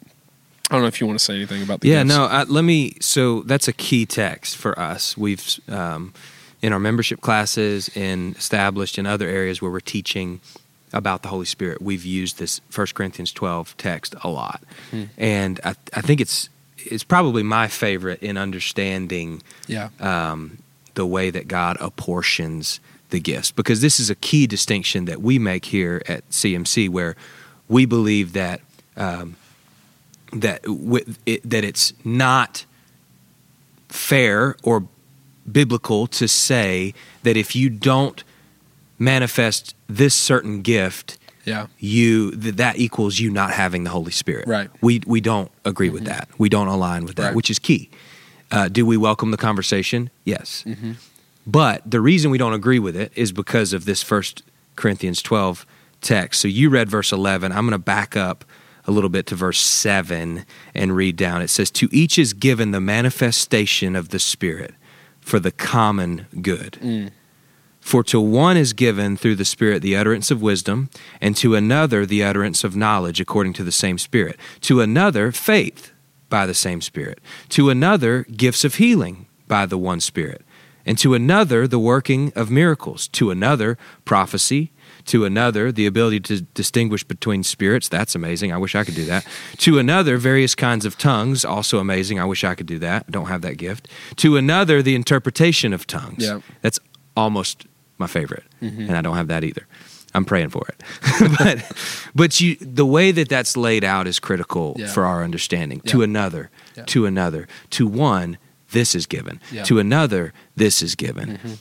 I 0.70 0.74
don't 0.74 0.82
know 0.82 0.88
if 0.88 1.00
you 1.00 1.06
want 1.06 1.18
to 1.18 1.24
say 1.24 1.34
anything 1.34 1.62
about 1.62 1.80
the 1.80 1.88
Yeah, 1.88 2.02
gifts. 2.04 2.14
no, 2.16 2.24
I, 2.26 2.44
let 2.44 2.62
me. 2.62 2.94
So 3.00 3.42
that's 3.42 3.66
a 3.68 3.72
key 3.72 4.06
text 4.06 4.56
for 4.56 4.78
us. 4.78 5.16
We've, 5.16 5.58
um, 5.68 6.14
in 6.62 6.72
our 6.72 6.78
membership 6.78 7.20
classes, 7.20 7.88
in 7.96 8.34
established 8.38 8.96
in 8.98 9.04
other 9.06 9.26
areas 9.28 9.60
where 9.60 9.70
we're 9.70 9.80
teaching 9.80 10.40
about 10.92 11.22
the 11.22 11.28
Holy 11.28 11.46
Spirit, 11.46 11.82
we've 11.82 12.04
used 12.04 12.38
this 12.38 12.60
1 12.74 12.88
Corinthians 12.94 13.32
12 13.32 13.76
text 13.78 14.14
a 14.22 14.28
lot. 14.28 14.62
Hmm. 14.90 15.04
And 15.18 15.60
I, 15.64 15.74
I 15.94 16.00
think 16.02 16.20
it's, 16.20 16.48
it's 16.86 17.04
probably 17.04 17.42
my 17.42 17.68
favorite 17.68 18.22
in 18.22 18.36
understanding 18.36 19.42
Yeah, 19.66 19.90
um, 19.98 20.58
the 20.94 21.06
way 21.06 21.30
that 21.30 21.48
God 21.48 21.76
apportions 21.80 22.80
the 23.10 23.20
gifts, 23.20 23.50
because 23.50 23.80
this 23.80 23.98
is 23.98 24.10
a 24.10 24.14
key 24.14 24.46
distinction 24.46 25.04
that 25.06 25.20
we 25.20 25.38
make 25.38 25.66
here 25.66 26.02
at 26.06 26.28
CMC, 26.30 26.88
where 26.88 27.16
we 27.68 27.86
believe 27.86 28.32
that 28.32 28.60
um, 28.96 29.36
that 30.32 30.62
wi- 30.62 31.04
it, 31.26 31.48
that 31.48 31.64
it's 31.64 31.92
not 32.04 32.64
fair 33.88 34.56
or 34.62 34.86
biblical 35.50 36.06
to 36.06 36.28
say 36.28 36.94
that 37.22 37.36
if 37.36 37.56
you 37.56 37.68
don't 37.70 38.22
manifest 38.98 39.74
this 39.88 40.14
certain 40.14 40.62
gift, 40.62 41.18
yeah, 41.50 41.66
you 41.78 42.30
that 42.44 42.56
that 42.56 42.74
equals 42.78 43.18
you 43.18 43.30
not 43.30 43.50
having 43.52 43.84
the 43.84 43.90
Holy 43.90 44.12
Spirit. 44.12 44.46
Right. 44.48 44.70
We 44.80 45.02
we 45.06 45.20
don't 45.20 45.50
agree 45.64 45.90
with 45.90 46.04
that. 46.04 46.28
We 46.38 46.48
don't 46.48 46.68
align 46.68 47.04
with 47.04 47.16
that, 47.16 47.26
Right. 47.26 47.34
which 47.38 47.50
is 47.50 47.58
key. 47.58 47.90
Uh, 48.50 48.68
do 48.68 48.84
we 48.86 48.96
welcome 48.96 49.30
the 49.30 49.36
conversation? 49.48 50.10
Yes. 50.24 50.64
Mhm. 50.66 50.96
But 51.46 51.88
the 51.90 52.00
reason 52.00 52.30
we 52.30 52.38
don't 52.38 52.52
agree 52.62 52.78
with 52.78 52.96
it 52.96 53.12
is 53.14 53.32
because 53.32 53.72
of 53.72 53.84
this 53.84 54.02
First 54.02 54.42
Corinthians 54.76 55.22
twelve 55.22 55.66
text. 56.00 56.40
So 56.40 56.48
you 56.48 56.70
read 56.70 56.88
verse 56.90 57.12
eleven. 57.12 57.52
I'm 57.52 57.64
going 57.66 57.72
to 57.72 57.78
back 57.78 58.16
up 58.16 58.44
a 58.86 58.90
little 58.90 59.10
bit 59.10 59.26
to 59.26 59.34
verse 59.36 59.60
seven 59.60 60.44
and 60.74 60.96
read 60.96 61.16
down. 61.16 61.42
It 61.42 61.48
says, 61.50 61.70
"To 61.72 61.88
each 61.92 62.18
is 62.18 62.32
given 62.32 62.70
the 62.72 62.80
manifestation 62.80 63.94
of 63.96 64.08
the 64.08 64.18
Spirit 64.18 64.74
for 65.20 65.38
the 65.38 65.52
common 65.52 66.26
good." 66.40 66.78
Mm. 66.82 67.10
For 67.90 68.04
to 68.04 68.20
one 68.20 68.56
is 68.56 68.72
given 68.72 69.16
through 69.16 69.34
the 69.34 69.44
Spirit 69.44 69.82
the 69.82 69.96
utterance 69.96 70.30
of 70.30 70.40
wisdom, 70.40 70.90
and 71.20 71.36
to 71.38 71.56
another 71.56 72.06
the 72.06 72.22
utterance 72.22 72.62
of 72.62 72.76
knowledge 72.76 73.20
according 73.20 73.52
to 73.54 73.64
the 73.64 73.72
same 73.72 73.98
Spirit. 73.98 74.38
To 74.60 74.80
another, 74.80 75.32
faith 75.32 75.90
by 76.28 76.46
the 76.46 76.54
same 76.54 76.82
Spirit. 76.82 77.18
To 77.48 77.68
another, 77.68 78.22
gifts 78.30 78.62
of 78.62 78.76
healing 78.76 79.26
by 79.48 79.66
the 79.66 79.76
one 79.76 79.98
Spirit. 79.98 80.42
And 80.86 80.98
to 80.98 81.14
another, 81.14 81.66
the 81.66 81.80
working 81.80 82.32
of 82.36 82.48
miracles. 82.48 83.08
To 83.08 83.32
another, 83.32 83.76
prophecy. 84.04 84.70
To 85.06 85.24
another, 85.24 85.72
the 85.72 85.86
ability 85.86 86.20
to 86.20 86.42
distinguish 86.42 87.02
between 87.02 87.42
spirits. 87.42 87.88
That's 87.88 88.14
amazing. 88.14 88.52
I 88.52 88.58
wish 88.58 88.76
I 88.76 88.84
could 88.84 88.94
do 88.94 89.06
that. 89.06 89.26
To 89.58 89.80
another, 89.80 90.16
various 90.16 90.54
kinds 90.54 90.84
of 90.84 90.96
tongues. 90.96 91.44
Also 91.44 91.80
amazing. 91.80 92.20
I 92.20 92.24
wish 92.24 92.44
I 92.44 92.54
could 92.54 92.66
do 92.66 92.78
that. 92.78 93.06
I 93.08 93.10
don't 93.10 93.26
have 93.26 93.42
that 93.42 93.56
gift. 93.56 93.88
To 94.18 94.36
another, 94.36 94.80
the 94.80 94.94
interpretation 94.94 95.72
of 95.72 95.88
tongues. 95.88 96.24
Yeah. 96.24 96.38
That's 96.62 96.78
almost 97.16 97.66
my 98.00 98.06
favorite, 98.08 98.42
Mhm. 98.60 98.88
and 98.88 98.96
I 98.96 99.02
don't 99.02 99.16
have 99.16 99.28
that 99.28 99.44
either. 99.44 99.66
I'm 100.12 100.24
praying 100.24 100.48
for 100.50 100.66
it, 100.66 100.82
but 101.38 101.62
but 102.16 102.40
you 102.40 102.56
the 102.60 102.84
way 102.86 103.12
that 103.12 103.28
that's 103.28 103.56
laid 103.56 103.84
out 103.84 104.08
is 104.08 104.18
critical 104.18 104.74
Yeah. 104.76 104.88
for 104.88 105.04
our 105.04 105.22
understanding. 105.22 105.80
To 105.86 106.02
another, 106.02 106.50
Yeah. 106.76 106.82
to 106.86 107.06
another, 107.06 107.46
to 107.70 107.86
one, 107.86 108.36
this 108.72 108.94
is 108.96 109.06
given. 109.06 109.38
Yeah. 109.52 109.62
To 109.64 109.78
another, 109.78 110.32
this 110.56 110.82
is 110.82 110.96
given. 110.96 111.38
Mhm. 111.44 111.56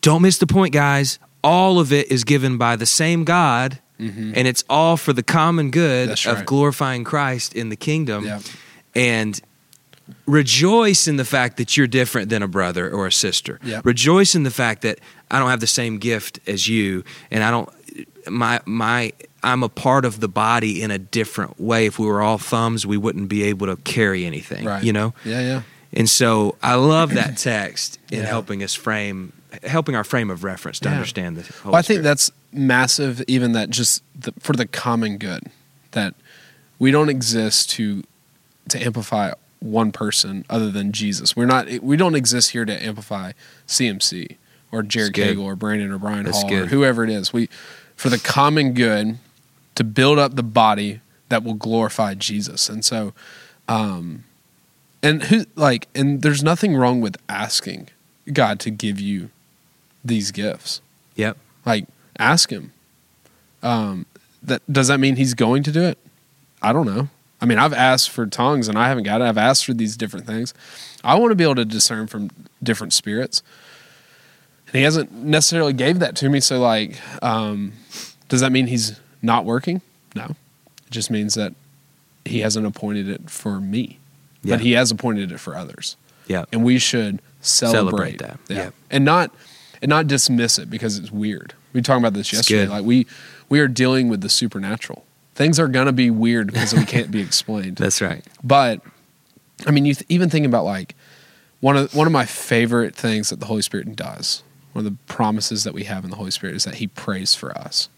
Don't 0.00 0.22
miss 0.22 0.38
the 0.38 0.46
point, 0.46 0.72
guys. 0.72 1.18
All 1.44 1.78
of 1.78 1.92
it 1.92 2.10
is 2.10 2.24
given 2.24 2.56
by 2.58 2.76
the 2.76 2.86
same 2.86 3.24
God, 3.24 3.80
Mhm. 4.00 4.32
and 4.36 4.48
it's 4.48 4.64
all 4.70 4.96
for 4.96 5.12
the 5.12 5.22
common 5.22 5.70
good 5.70 6.18
of 6.26 6.46
glorifying 6.46 7.04
Christ 7.04 7.54
in 7.54 7.68
the 7.68 7.76
kingdom. 7.76 8.24
Yeah. 8.24 8.40
And 8.94 9.40
rejoice 10.26 11.08
in 11.08 11.16
the 11.16 11.24
fact 11.24 11.56
that 11.56 11.76
you're 11.76 11.86
different 11.86 12.28
than 12.28 12.42
a 12.42 12.48
brother 12.48 12.90
or 12.90 13.06
a 13.06 13.12
sister. 13.12 13.58
Yep. 13.64 13.84
Rejoice 13.84 14.34
in 14.34 14.42
the 14.44 14.50
fact 14.50 14.82
that 14.82 14.98
I 15.30 15.38
don't 15.38 15.50
have 15.50 15.60
the 15.60 15.66
same 15.66 15.98
gift 15.98 16.40
as 16.46 16.68
you, 16.68 17.04
and 17.30 17.42
I 17.42 17.50
don't 17.50 17.68
my 18.28 18.60
my 18.66 19.12
I'm 19.42 19.62
a 19.62 19.68
part 19.68 20.04
of 20.04 20.20
the 20.20 20.28
body 20.28 20.82
in 20.82 20.90
a 20.90 20.98
different 20.98 21.60
way. 21.60 21.86
If 21.86 21.98
we 21.98 22.06
were 22.06 22.22
all 22.22 22.38
thumbs, 22.38 22.86
we 22.86 22.96
wouldn't 22.96 23.28
be 23.28 23.44
able 23.44 23.66
to 23.68 23.76
carry 23.82 24.24
anything. 24.26 24.64
Right. 24.64 24.82
You 24.82 24.92
know. 24.92 25.14
Yeah, 25.24 25.40
yeah. 25.40 25.62
And 25.92 26.10
so 26.10 26.56
I 26.62 26.74
love 26.74 27.14
that 27.14 27.36
text 27.38 27.98
in 28.10 28.20
Yeah. 28.20 28.26
helping 28.26 28.62
us 28.62 28.74
frame, 28.74 29.32
helping 29.62 29.94
our 29.94 30.04
frame 30.04 30.30
of 30.30 30.42
reference 30.44 30.80
to 30.80 30.88
Yeah. 30.88 30.94
understand 30.96 31.36
the. 31.36 31.42
Holy 31.42 31.72
Well, 31.72 31.74
I 31.76 31.82
think 31.82 31.98
Spirit. 31.98 32.02
that's 32.02 32.30
massive. 32.52 33.22
Even 33.28 33.52
that, 33.52 33.70
just 33.70 34.02
the, 34.18 34.32
for 34.40 34.52
the 34.54 34.66
common 34.66 35.16
good, 35.18 35.44
that 35.92 36.14
we 36.78 36.90
don't 36.90 37.08
exist 37.08 37.70
to 37.70 38.02
to 38.68 38.82
amplify 38.84 39.30
one 39.60 39.92
person 39.92 40.44
other 40.48 40.70
than 40.70 40.92
Jesus. 40.92 41.36
We're 41.36 41.46
not. 41.46 41.68
We 41.82 41.96
don't 41.96 42.14
exist 42.14 42.50
here 42.50 42.64
to 42.64 42.84
amplify 42.84 43.32
CMC 43.66 44.36
or 44.72 44.82
Jared. 44.82 45.14
Cagle 45.14 45.44
or 45.44 45.56
Brandon 45.56 45.90
or 45.90 45.98
Brian 45.98 46.24
That's 46.24 46.42
Hall 46.42 46.52
or 46.52 46.66
whoever 46.66 47.04
it 47.04 47.10
is. 47.10 47.32
We 47.32 47.48
for 47.96 48.08
the 48.08 48.18
common 48.18 48.74
good 48.74 49.18
to 49.74 49.84
build 49.84 50.18
up 50.18 50.34
the 50.34 50.42
body 50.42 51.00
that 51.28 51.42
will 51.42 51.54
glorify 51.54 52.14
Jesus. 52.14 52.68
And 52.68 52.84
so, 52.84 53.12
um, 53.68 54.24
and 55.02 55.24
who 55.24 55.46
like, 55.54 55.88
and 55.94 56.22
there's 56.22 56.42
nothing 56.42 56.76
wrong 56.76 57.00
with 57.00 57.16
asking 57.28 57.88
God 58.32 58.60
to 58.60 58.70
give 58.70 59.00
you 59.00 59.30
these 60.04 60.30
gifts. 60.30 60.80
Yep. 61.14 61.36
Like, 61.64 61.86
ask 62.18 62.50
him. 62.50 62.72
Um, 63.62 64.06
that 64.42 64.62
does 64.70 64.88
that 64.88 65.00
mean 65.00 65.16
he's 65.16 65.34
going 65.34 65.62
to 65.64 65.72
do 65.72 65.82
it? 65.82 65.98
I 66.62 66.72
don't 66.72 66.86
know. 66.86 67.08
I 67.40 67.46
mean, 67.46 67.58
I've 67.58 67.74
asked 67.74 68.10
for 68.10 68.26
tongues 68.26 68.68
and 68.68 68.78
I 68.78 68.88
haven't 68.88 69.04
got 69.04 69.20
it. 69.20 69.24
I've 69.24 69.36
asked 69.38 69.66
for 69.66 69.74
these 69.74 69.96
different 69.96 70.26
things. 70.26 70.54
I 71.04 71.16
want 71.16 71.30
to 71.32 71.34
be 71.34 71.44
able 71.44 71.56
to 71.56 71.64
discern 71.64 72.06
from 72.06 72.30
different 72.62 72.92
spirits. 72.92 73.42
And 74.68 74.76
he 74.76 74.82
hasn't 74.82 75.12
necessarily 75.12 75.72
gave 75.72 75.98
that 76.00 76.16
to 76.16 76.28
me. 76.28 76.40
So, 76.40 76.60
like, 76.60 76.98
um, 77.22 77.72
does 78.28 78.40
that 78.40 78.52
mean 78.52 78.66
he's 78.66 78.98
not 79.22 79.44
working? 79.44 79.82
No. 80.14 80.24
It 80.24 80.90
just 80.90 81.10
means 81.10 81.34
that 81.34 81.54
he 82.24 82.40
hasn't 82.40 82.66
appointed 82.66 83.08
it 83.08 83.30
for 83.30 83.60
me, 83.60 83.98
Yeah. 84.42 84.56
but 84.56 84.60
he 84.62 84.72
has 84.72 84.90
appointed 84.90 85.30
it 85.30 85.38
for 85.38 85.54
others 85.56 85.96
Yep. 86.26 86.48
and 86.52 86.64
we 86.64 86.78
should 86.78 87.20
celebrate, 87.40 88.18
Celebrate 88.18 88.18
that. 88.18 88.40
Yeah. 88.48 88.56
Yeah. 88.56 88.70
and 88.90 89.04
not 89.04 89.32
and 89.82 89.90
not 89.90 90.06
dismiss 90.08 90.58
it 90.58 90.68
because 90.70 90.98
it's 90.98 91.12
weird. 91.12 91.52
We 91.74 91.82
talked 91.82 91.98
about 92.00 92.14
this 92.14 92.32
yesterday. 92.32 92.66
Like 92.66 92.84
we 92.84 93.06
we 93.48 93.60
are 93.60 93.68
dealing 93.68 94.08
with 94.08 94.22
the 94.22 94.28
supernatural. 94.30 95.04
Things 95.36 95.60
are 95.60 95.68
gonna 95.68 95.92
be 95.92 96.10
weird 96.10 96.46
because 96.48 96.74
we 96.74 96.84
can't 96.86 97.10
be 97.10 97.20
explained. 97.20 97.76
That's 97.76 98.00
right. 98.00 98.24
But 98.42 98.80
I 99.66 99.70
mean, 99.70 99.84
you 99.84 99.94
th- 99.94 100.06
even 100.08 100.30
think 100.30 100.46
about 100.46 100.64
like 100.64 100.94
one 101.60 101.76
of 101.76 101.94
one 101.94 102.06
of 102.06 102.12
my 102.12 102.24
favorite 102.24 102.94
things 102.94 103.28
that 103.30 103.40
the 103.40 103.46
Holy 103.46 103.60
Spirit 103.62 103.94
does. 103.94 104.42
One 104.72 104.84
of 104.86 104.90
the 104.92 104.98
promises 105.12 105.64
that 105.64 105.72
we 105.74 105.84
have 105.84 106.04
in 106.04 106.10
the 106.10 106.16
Holy 106.16 106.30
Spirit 106.30 106.56
is 106.56 106.64
that 106.64 106.76
He 106.76 106.86
prays 106.86 107.34
for 107.34 107.56
us, 107.56 107.88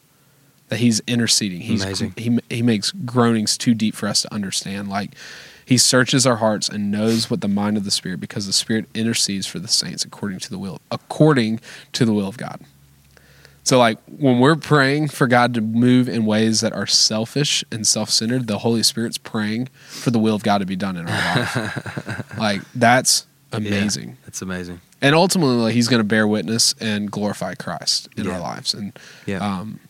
that 0.68 0.80
He's 0.80 1.00
interceding. 1.06 1.60
He's 1.60 1.84
Amazing. 1.84 2.14
he 2.16 2.38
he 2.50 2.62
makes 2.62 2.90
groanings 2.90 3.56
too 3.56 3.72
deep 3.74 3.94
for 3.94 4.08
us 4.08 4.22
to 4.22 4.34
understand. 4.34 4.88
Like 4.88 5.14
He 5.64 5.78
searches 5.78 6.26
our 6.26 6.36
hearts 6.36 6.68
and 6.68 6.90
knows 6.90 7.30
what 7.30 7.40
the 7.40 7.48
mind 7.48 7.76
of 7.76 7.84
the 7.84 7.90
Spirit, 7.92 8.18
because 8.20 8.46
the 8.46 8.52
Spirit 8.52 8.86
intercedes 8.94 9.46
for 9.46 9.60
the 9.60 9.68
saints 9.68 10.04
according 10.04 10.40
to 10.40 10.50
the 10.50 10.58
will 10.58 10.80
according 10.90 11.60
to 11.92 12.04
the 12.04 12.12
will 12.12 12.28
of 12.28 12.36
God. 12.36 12.60
So, 13.68 13.78
like 13.78 13.98
when 14.06 14.38
we're 14.38 14.56
praying 14.56 15.08
for 15.08 15.26
God 15.26 15.52
to 15.52 15.60
move 15.60 16.08
in 16.08 16.24
ways 16.24 16.62
that 16.62 16.72
are 16.72 16.86
selfish 16.86 17.62
and 17.70 17.86
self-centered, 17.86 18.46
the 18.46 18.60
Holy 18.60 18.82
Spirit's 18.82 19.18
praying 19.18 19.68
for 19.88 20.10
the 20.10 20.18
will 20.18 20.34
of 20.34 20.42
God 20.42 20.58
to 20.58 20.64
be 20.64 20.74
done 20.74 20.96
in 20.96 21.06
our 21.06 21.36
life. 21.36 22.38
like 22.38 22.62
that's 22.74 23.26
amazing, 23.52 24.08
Yeah, 24.08 24.14
that's 24.24 24.40
amazing. 24.40 24.80
and 25.02 25.14
ultimately, 25.14 25.56
like, 25.56 25.74
He's 25.74 25.86
going 25.86 26.00
to 26.00 26.04
bear 26.04 26.26
witness 26.26 26.74
and 26.80 27.10
glorify 27.10 27.54
Christ 27.56 28.08
in 28.16 28.24
Yeah. 28.24 28.36
our 28.36 28.40
lives. 28.40 28.72
And 28.72 28.98
Yeah. 29.26 29.40
um, 29.46 29.80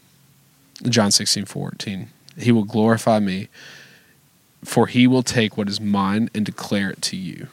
John 0.88 1.12
16, 1.12 1.44
14, 1.44 2.08
He 2.36 2.50
will 2.50 2.64
glorify 2.64 3.20
me, 3.20 3.46
for 4.64 4.88
He 4.88 5.06
will 5.06 5.22
take 5.22 5.56
what 5.56 5.68
is 5.68 5.80
mine 5.80 6.30
and 6.34 6.44
declare 6.44 6.90
it 6.90 7.00
to 7.02 7.16
you. 7.16 7.46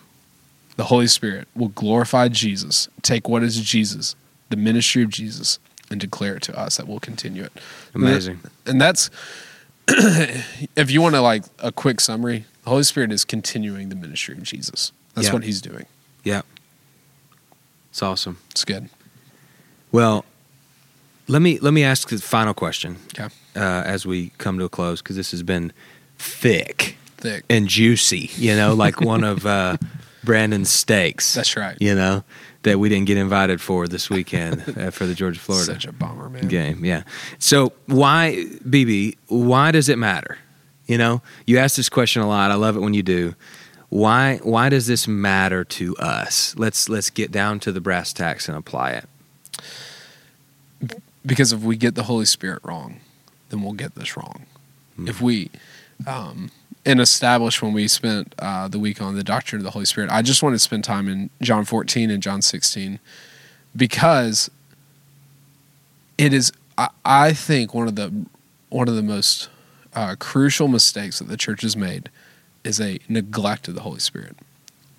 The 0.76 0.86
Holy 0.86 1.06
Spirit 1.06 1.48
will 1.54 1.68
glorify 1.70 2.30
Jesus, 2.30 2.90
take 3.04 3.30
what 3.30 3.44
is 3.44 3.62
Jesus, 3.62 4.16
the 4.50 4.58
ministry 4.58 5.04
of 5.04 5.12
Jesus, 5.12 5.60
and 5.96 6.02
declare 6.02 6.36
it 6.36 6.44
to 6.44 6.60
us 6.60 6.76
that 6.76 6.88
we'll 6.88 7.00
continue 7.00 7.44
it. 7.44 7.54
Amazing. 7.94 8.42
And 8.66 8.82
that's 8.82 9.10
if 9.88 10.92
you 10.92 11.02
want 11.02 11.16
to 11.16 11.22
like 11.22 11.44
a 11.60 11.72
quick 11.72 12.02
summary, 12.02 12.44
the 12.64 12.70
Holy 12.70 12.84
Spirit 12.84 13.12
is 13.14 13.24
continuing 13.24 13.88
the 13.90 13.96
ministry 13.96 14.36
of 14.36 14.44
Jesus. 14.44 14.92
That's 15.14 15.28
Yeah. 15.28 15.34
what 15.34 15.44
he's 15.44 15.62
doing. 15.62 15.86
Yeah. 16.24 16.42
It's 17.92 18.04
awesome. 18.04 18.40
It's 18.52 18.66
good. 18.66 18.90
Well, 19.92 20.26
let 21.28 21.42
me 21.42 21.60
let 21.60 21.74
me 21.74 21.84
ask 21.84 22.10
the 22.10 22.18
final 22.18 22.54
question 22.54 22.98
Okay. 23.18 23.34
uh, 23.56 23.60
as 23.86 24.06
we 24.06 24.32
come 24.38 24.60
to 24.60 24.66
a 24.66 24.70
close 24.70 25.02
because 25.02 25.16
this 25.16 25.32
has 25.32 25.44
been 25.44 25.72
thick 26.20 26.98
Thick. 27.18 27.46
and 27.50 27.68
juicy. 27.70 28.30
You 28.36 28.56
know, 28.58 28.74
like 28.74 29.00
one 29.00 29.24
of 29.24 29.46
uh, 29.46 29.78
Brandon's 30.26 30.70
steaks. 30.70 31.34
That's 31.34 31.56
right. 31.56 31.78
You 31.80 31.96
know 31.96 32.24
that 32.66 32.80
we 32.80 32.90
didn't 32.90 33.06
get 33.06 33.18
invited 33.18 33.62
for 33.62 33.88
this 33.88 34.10
weekend 34.10 34.62
uh, 34.78 34.90
for 34.92 35.06
the 35.06 35.14
Georgia 35.14 35.40
Florida 35.40 35.74
Such 35.74 35.86
a 35.86 35.92
bummer, 35.94 36.30
man. 36.30 36.48
game. 36.48 36.84
Yeah. 36.84 37.04
So 37.40 37.72
why, 37.86 38.46
BB? 38.68 39.18
Why 39.28 39.72
does 39.72 39.88
it 39.88 39.98
matter? 39.98 40.40
You 40.88 40.98
know, 40.98 41.22
you 41.46 41.58
ask 41.58 41.76
this 41.78 41.90
question 41.90 42.22
a 42.22 42.28
lot. 42.28 42.52
I 42.52 42.56
love 42.56 42.76
it 42.76 42.80
when 42.80 42.94
you 42.94 43.04
do. 43.04 43.36
Why? 43.90 44.40
Why 44.44 44.70
does 44.70 44.88
this 44.88 45.08
matter 45.08 45.64
to 45.64 45.96
us? 45.98 46.56
Let's 46.58 46.90
let's 46.90 47.10
get 47.10 47.32
down 47.32 47.60
to 47.62 47.72
the 47.72 47.80
brass 47.82 48.12
tacks 48.14 48.50
and 48.50 48.58
apply 48.58 48.92
it. 48.92 49.06
Because 51.26 51.54
if 51.54 51.62
we 51.62 51.78
get 51.78 51.96
the 51.96 52.04
Holy 52.04 52.26
Spirit 52.26 52.60
wrong, 52.64 53.00
then 53.50 53.62
we'll 53.62 53.74
get 53.74 53.96
this 53.96 54.18
wrong. 54.18 54.46
Hmm. 54.96 55.08
If 55.08 55.22
we, 55.22 55.50
um, 56.06 56.52
and 56.86 57.02
established 57.02 57.62
when 57.62 57.74
we 57.74 57.88
spent 57.88 58.36
uh, 58.40 58.68
the 58.68 58.78
week 58.78 59.02
on 59.02 59.16
the 59.16 59.24
doctrine 59.24 59.60
of 59.60 59.64
the 59.64 59.72
Holy 59.72 59.86
Spirit, 59.86 60.12
I 60.12 60.22
just 60.22 60.44
wanted 60.44 60.56
to 60.56 60.60
spend 60.60 60.84
time 60.84 61.08
in 61.08 61.30
John 61.42 61.66
14 61.66 62.12
and 62.12 62.22
John 62.22 62.42
16 62.42 63.00
because 63.76 64.52
it 66.18 66.32
is, 66.34 66.52
I, 66.78 66.90
I 67.04 67.34
think, 67.34 67.74
one 67.74 67.88
of 67.88 67.96
the 67.96 68.26
one 68.70 68.88
of 68.88 68.96
the 68.96 69.04
most 69.04 69.50
uh, 69.94 70.16
crucial 70.20 70.68
mistakes 70.68 71.20
that 71.20 71.28
the 71.28 71.38
church 71.38 71.62
has 71.62 71.78
made 71.78 72.10
is 72.64 72.82
a 72.82 73.00
neglect 73.08 73.68
of 73.68 73.76
the 73.76 73.82
Holy 73.82 74.00
Spirit 74.00 74.36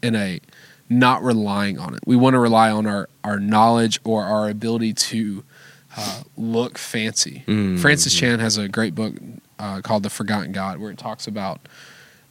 and 0.03 0.16
a 0.16 0.40
not 0.88 1.22
relying 1.22 1.79
on 1.79 1.94
it. 1.94 2.01
We 2.07 2.16
want 2.16 2.35
to 2.35 2.38
rely 2.38 2.70
on 2.70 2.87
our, 2.87 3.09
our 3.25 3.40
knowledge 3.40 3.99
or 4.05 4.22
our 4.22 4.49
ability 4.49 4.92
to 4.94 5.44
uh, 5.96 6.22
look 6.37 6.79
fancy. 6.79 7.42
Mm. 7.46 7.79
Francis 7.79 8.14
Chan 8.14 8.38
has 8.38 8.57
a 8.57 8.68
great 8.68 8.94
book 8.94 9.14
uh, 9.59 9.81
called 9.83 10.03
The 10.03 10.11
Forgotten 10.11 10.53
God 10.53 10.79
where 10.79 10.90
it 10.90 10.99
talks 10.99 11.27
about 11.27 11.61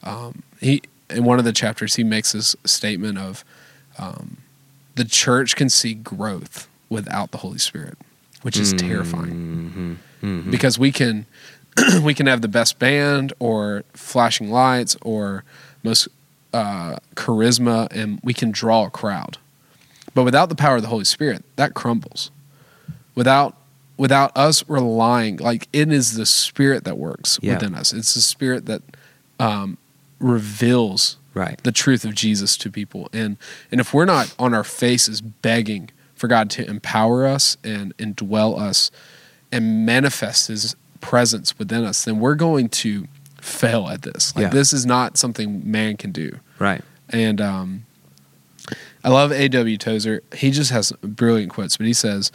um, 0.04 0.44
he 0.60 0.82
in 1.10 1.24
one 1.24 1.40
of 1.40 1.46
the 1.46 1.54
chapters 1.54 1.96
he 1.96 2.04
makes 2.04 2.32
this 2.32 2.56
statement 2.66 3.18
of 3.18 3.44
um, 3.98 4.38
the 4.96 5.06
church 5.06 5.56
can 5.56 5.70
see 5.70 5.94
growth 5.94 6.68
without 6.90 7.32
the 7.32 7.38
Holy 7.40 7.58
Spirit, 7.58 7.98
which 8.44 8.58
is 8.58 8.74
terrifying 8.74 10.00
Mhm. 10.24 10.28
Mhm. 10.46 10.52
because 10.52 10.78
we 10.80 10.92
can 10.92 11.26
we 12.04 12.14
can 12.14 12.26
have 12.28 12.42
the 12.42 12.48
best 12.48 12.80
band 12.80 13.34
or 13.40 13.84
flashing 13.94 14.50
lights 14.50 14.96
or 15.02 15.44
most 15.84 16.08
uh, 16.54 16.96
charisma 17.16 17.88
and 17.92 18.20
we 18.24 18.34
can 18.34 18.50
draw 18.52 18.86
a 18.86 18.90
crowd 18.90 19.38
but 20.14 20.24
without 20.24 20.48
the 20.48 20.56
power 20.56 20.78
of 20.78 20.82
the 20.82 20.88
holy 20.88 21.04
spirit 21.04 21.44
that 21.58 21.74
crumbles 21.74 22.32
without 23.14 23.58
without 23.98 24.32
us 24.36 24.64
relying 24.68 25.38
like 25.38 25.68
it 25.74 25.92
is 25.92 26.16
the 26.16 26.26
spirit 26.26 26.84
that 26.84 26.98
works 26.98 27.40
Yeah. 27.42 27.54
within 27.54 27.74
us 27.76 27.94
it's 27.94 28.14
the 28.14 28.22
spirit 28.22 28.66
that 28.66 28.82
um, 29.40 29.78
reveals 30.20 31.18
Right. 31.34 31.62
the 31.64 31.72
truth 31.74 32.06
of 32.06 32.16
Jesus 32.16 32.56
to 32.58 32.72
people. 32.72 33.10
And 33.12 33.36
and 33.72 33.82
if 33.82 33.94
we're 33.94 34.06
not 34.06 34.34
on 34.40 34.54
our 34.54 34.64
faces 34.64 35.20
begging 35.20 35.90
for 36.16 36.30
God 36.30 36.50
to 36.52 36.66
empower 36.66 37.26
us 37.26 37.58
and 37.62 37.96
indwell 37.98 38.58
us 38.58 38.90
and 39.52 39.86
manifest 39.86 40.48
his 40.48 40.78
presence 41.02 41.60
within 41.60 41.84
us, 41.84 42.06
then 42.06 42.22
we're 42.22 42.36
going 42.36 42.70
to 42.70 43.08
fail 43.42 43.90
at 43.90 44.04
this. 44.04 44.34
Like 44.34 44.44
Yeah. 44.44 44.50
this 44.50 44.72
is 44.72 44.86
not 44.86 45.18
something 45.18 45.70
man 45.70 45.98
can 45.98 46.14
do. 46.14 46.40
Right. 46.58 46.82
And 47.10 47.42
um, 47.42 47.86
I 49.04 49.10
love 49.10 49.34
A.W. 49.34 49.78
Tozer. 49.78 50.24
He 50.34 50.52
just 50.52 50.72
has 50.72 50.94
brilliant 51.04 51.52
quotes, 51.52 51.76
but 51.76 51.86
he 51.86 51.94
says, 51.94 52.32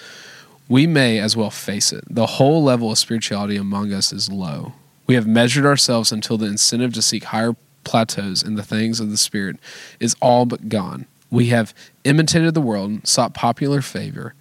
We 0.70 0.86
may 0.86 1.18
as 1.18 1.36
well 1.36 1.50
face 1.50 1.92
it. 1.92 2.04
The 2.08 2.26
whole 2.26 2.62
level 2.62 2.92
of 2.92 2.98
spirituality 2.98 3.56
among 3.56 3.92
us 3.92 4.12
is 4.12 4.30
low. 4.30 4.74
We 5.08 5.16
have 5.16 5.26
measured 5.26 5.66
ourselves 5.66 6.12
until 6.12 6.38
the 6.38 6.46
incentive 6.46 6.94
to 6.94 7.02
seek 7.02 7.24
higher 7.24 7.56
plateaus 7.82 8.44
in 8.44 8.54
the 8.54 8.62
things 8.62 9.00
of 9.00 9.10
the 9.10 9.16
Spirit 9.16 9.56
is 9.98 10.14
all 10.22 10.46
but 10.46 10.68
gone. 10.68 11.06
We 11.28 11.46
have 11.46 11.74
imitated 12.04 12.54
the 12.54 12.60
world, 12.60 12.90
and 12.90 13.06
sought 13.06 13.34
popular 13.34 13.82
favor, 13.82 14.34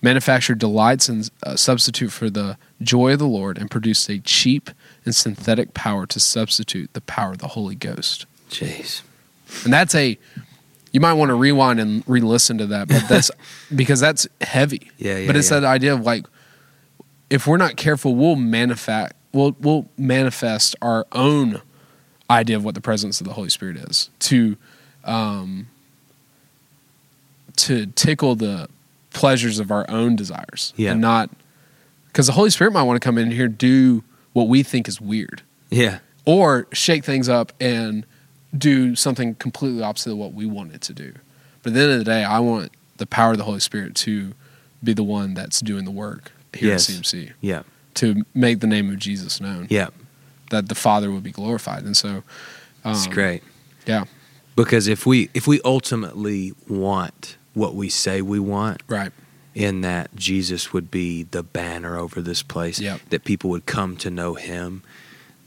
manufactured 0.00 0.58
delights 0.58 1.10
and 1.10 1.30
uh, 1.42 1.56
substitute 1.56 2.10
for 2.10 2.30
the 2.30 2.56
joy 2.80 3.12
of 3.12 3.18
the 3.18 3.26
Lord, 3.26 3.58
and 3.58 3.70
produced 3.70 4.08
a 4.08 4.18
cheap 4.18 4.70
and 5.04 5.14
synthetic 5.14 5.74
power 5.74 6.06
to 6.06 6.18
substitute 6.18 6.94
the 6.94 7.02
power 7.02 7.32
of 7.32 7.38
the 7.38 7.48
Holy 7.48 7.74
Ghost. 7.74 8.24
Jeez. 8.48 9.02
And 9.64 9.74
that's 9.74 9.94
a 9.94 10.18
you 10.92 11.00
might 11.00 11.12
want 11.14 11.28
to 11.30 11.34
rewind 11.34 11.78
and 11.80 12.02
re-listen 12.06 12.58
to 12.58 12.66
that, 12.66 12.88
but 12.88 13.04
that's 13.08 13.30
because 13.74 14.00
that's 14.00 14.26
heavy. 14.40 14.90
Yeah, 14.98 15.18
yeah, 15.18 15.26
But 15.26 15.36
it's 15.36 15.50
yeah. 15.50 15.60
that 15.60 15.66
idea 15.66 15.94
of 15.94 16.02
like 16.02 16.26
if 17.28 17.46
we're 17.46 17.56
not 17.58 17.76
careful, 17.76 18.14
we'll 18.14 18.36
manifest 18.36 19.12
we'll 19.32 19.54
we'll 19.60 19.88
manifest 19.96 20.74
our 20.82 21.06
own 21.12 21.60
idea 22.28 22.56
of 22.56 22.64
what 22.64 22.74
the 22.74 22.80
presence 22.80 23.20
of 23.20 23.26
the 23.26 23.32
Holy 23.34 23.50
Spirit 23.50 23.76
is 23.76 24.10
to 24.20 24.56
um 25.04 25.68
to 27.56 27.86
tickle 27.86 28.34
the 28.36 28.68
pleasures 29.12 29.58
of 29.58 29.70
our 29.70 29.84
own 29.90 30.16
desires 30.16 30.72
Yeah. 30.76 30.92
and 30.92 31.00
not 31.00 31.30
because 32.06 32.26
the 32.26 32.32
Holy 32.32 32.50
Spirit 32.50 32.72
might 32.72 32.82
want 32.84 33.00
to 33.00 33.04
come 33.04 33.18
in 33.18 33.30
here 33.30 33.48
do 33.48 34.02
what 34.32 34.48
we 34.48 34.62
think 34.62 34.88
is 34.88 35.00
weird 35.00 35.42
Yeah. 35.70 35.98
or 36.24 36.66
shake 36.72 37.04
things 37.04 37.28
up 37.28 37.52
and 37.60 38.06
do 38.56 38.96
something 38.96 39.34
completely 39.36 39.82
opposite 39.82 40.10
of 40.12 40.16
what 40.18 40.32
we 40.32 40.46
want 40.46 40.72
it 40.74 40.80
to 40.82 40.92
do. 40.92 41.12
But 41.62 41.70
at 41.70 41.74
the 41.74 41.80
end 41.82 41.92
of 41.92 41.98
the 41.98 42.04
day, 42.04 42.24
I 42.24 42.38
want 42.40 42.72
the 42.96 43.06
power 43.06 43.32
of 43.32 43.38
the 43.38 43.44
Holy 43.44 43.60
Spirit 43.60 43.94
to 43.96 44.32
be 44.82 44.92
the 44.92 45.02
one 45.04 45.34
that's 45.34 45.60
doing 45.60 45.84
the 45.84 45.90
work 45.90 46.32
here 46.54 46.70
Yes. 46.70 46.88
at 46.88 46.94
CMC 47.04 47.30
Yeah. 47.40 47.62
to 47.94 48.24
make 48.34 48.60
the 48.60 48.66
name 48.66 48.90
of 48.90 48.98
Jesus 48.98 49.40
known, 49.40 49.66
Yeah. 49.70 49.88
that 50.50 50.68
the 50.68 50.74
Father 50.74 51.10
would 51.10 51.22
be 51.22 51.30
glorified. 51.30 51.84
And 51.84 51.96
so, 51.96 52.22
um, 52.84 52.92
It's 52.92 53.06
great. 53.06 53.42
Yeah, 53.86 54.04
Because 54.56 54.88
if 54.88 55.06
we 55.06 55.30
if 55.32 55.46
we 55.46 55.60
ultimately 55.64 56.52
want 56.68 57.36
what 57.54 57.74
we 57.74 57.88
say 57.88 58.20
we 58.20 58.38
want, 58.38 58.82
right. 58.88 59.12
in 59.54 59.80
that 59.82 60.14
Jesus 60.16 60.72
would 60.72 60.90
be 60.90 61.22
the 61.30 61.42
banner 61.42 61.96
over 61.96 62.20
this 62.20 62.42
place, 62.42 62.78
Yep. 62.80 63.00
that 63.10 63.24
people 63.24 63.48
would 63.50 63.66
come 63.66 63.96
to 63.98 64.10
know 64.10 64.34
him, 64.34 64.82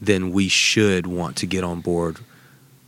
then 0.02 0.32
we 0.32 0.48
should 0.48 1.06
want 1.06 1.36
to 1.38 1.46
get 1.46 1.64
on 1.64 1.80
board 1.82 2.18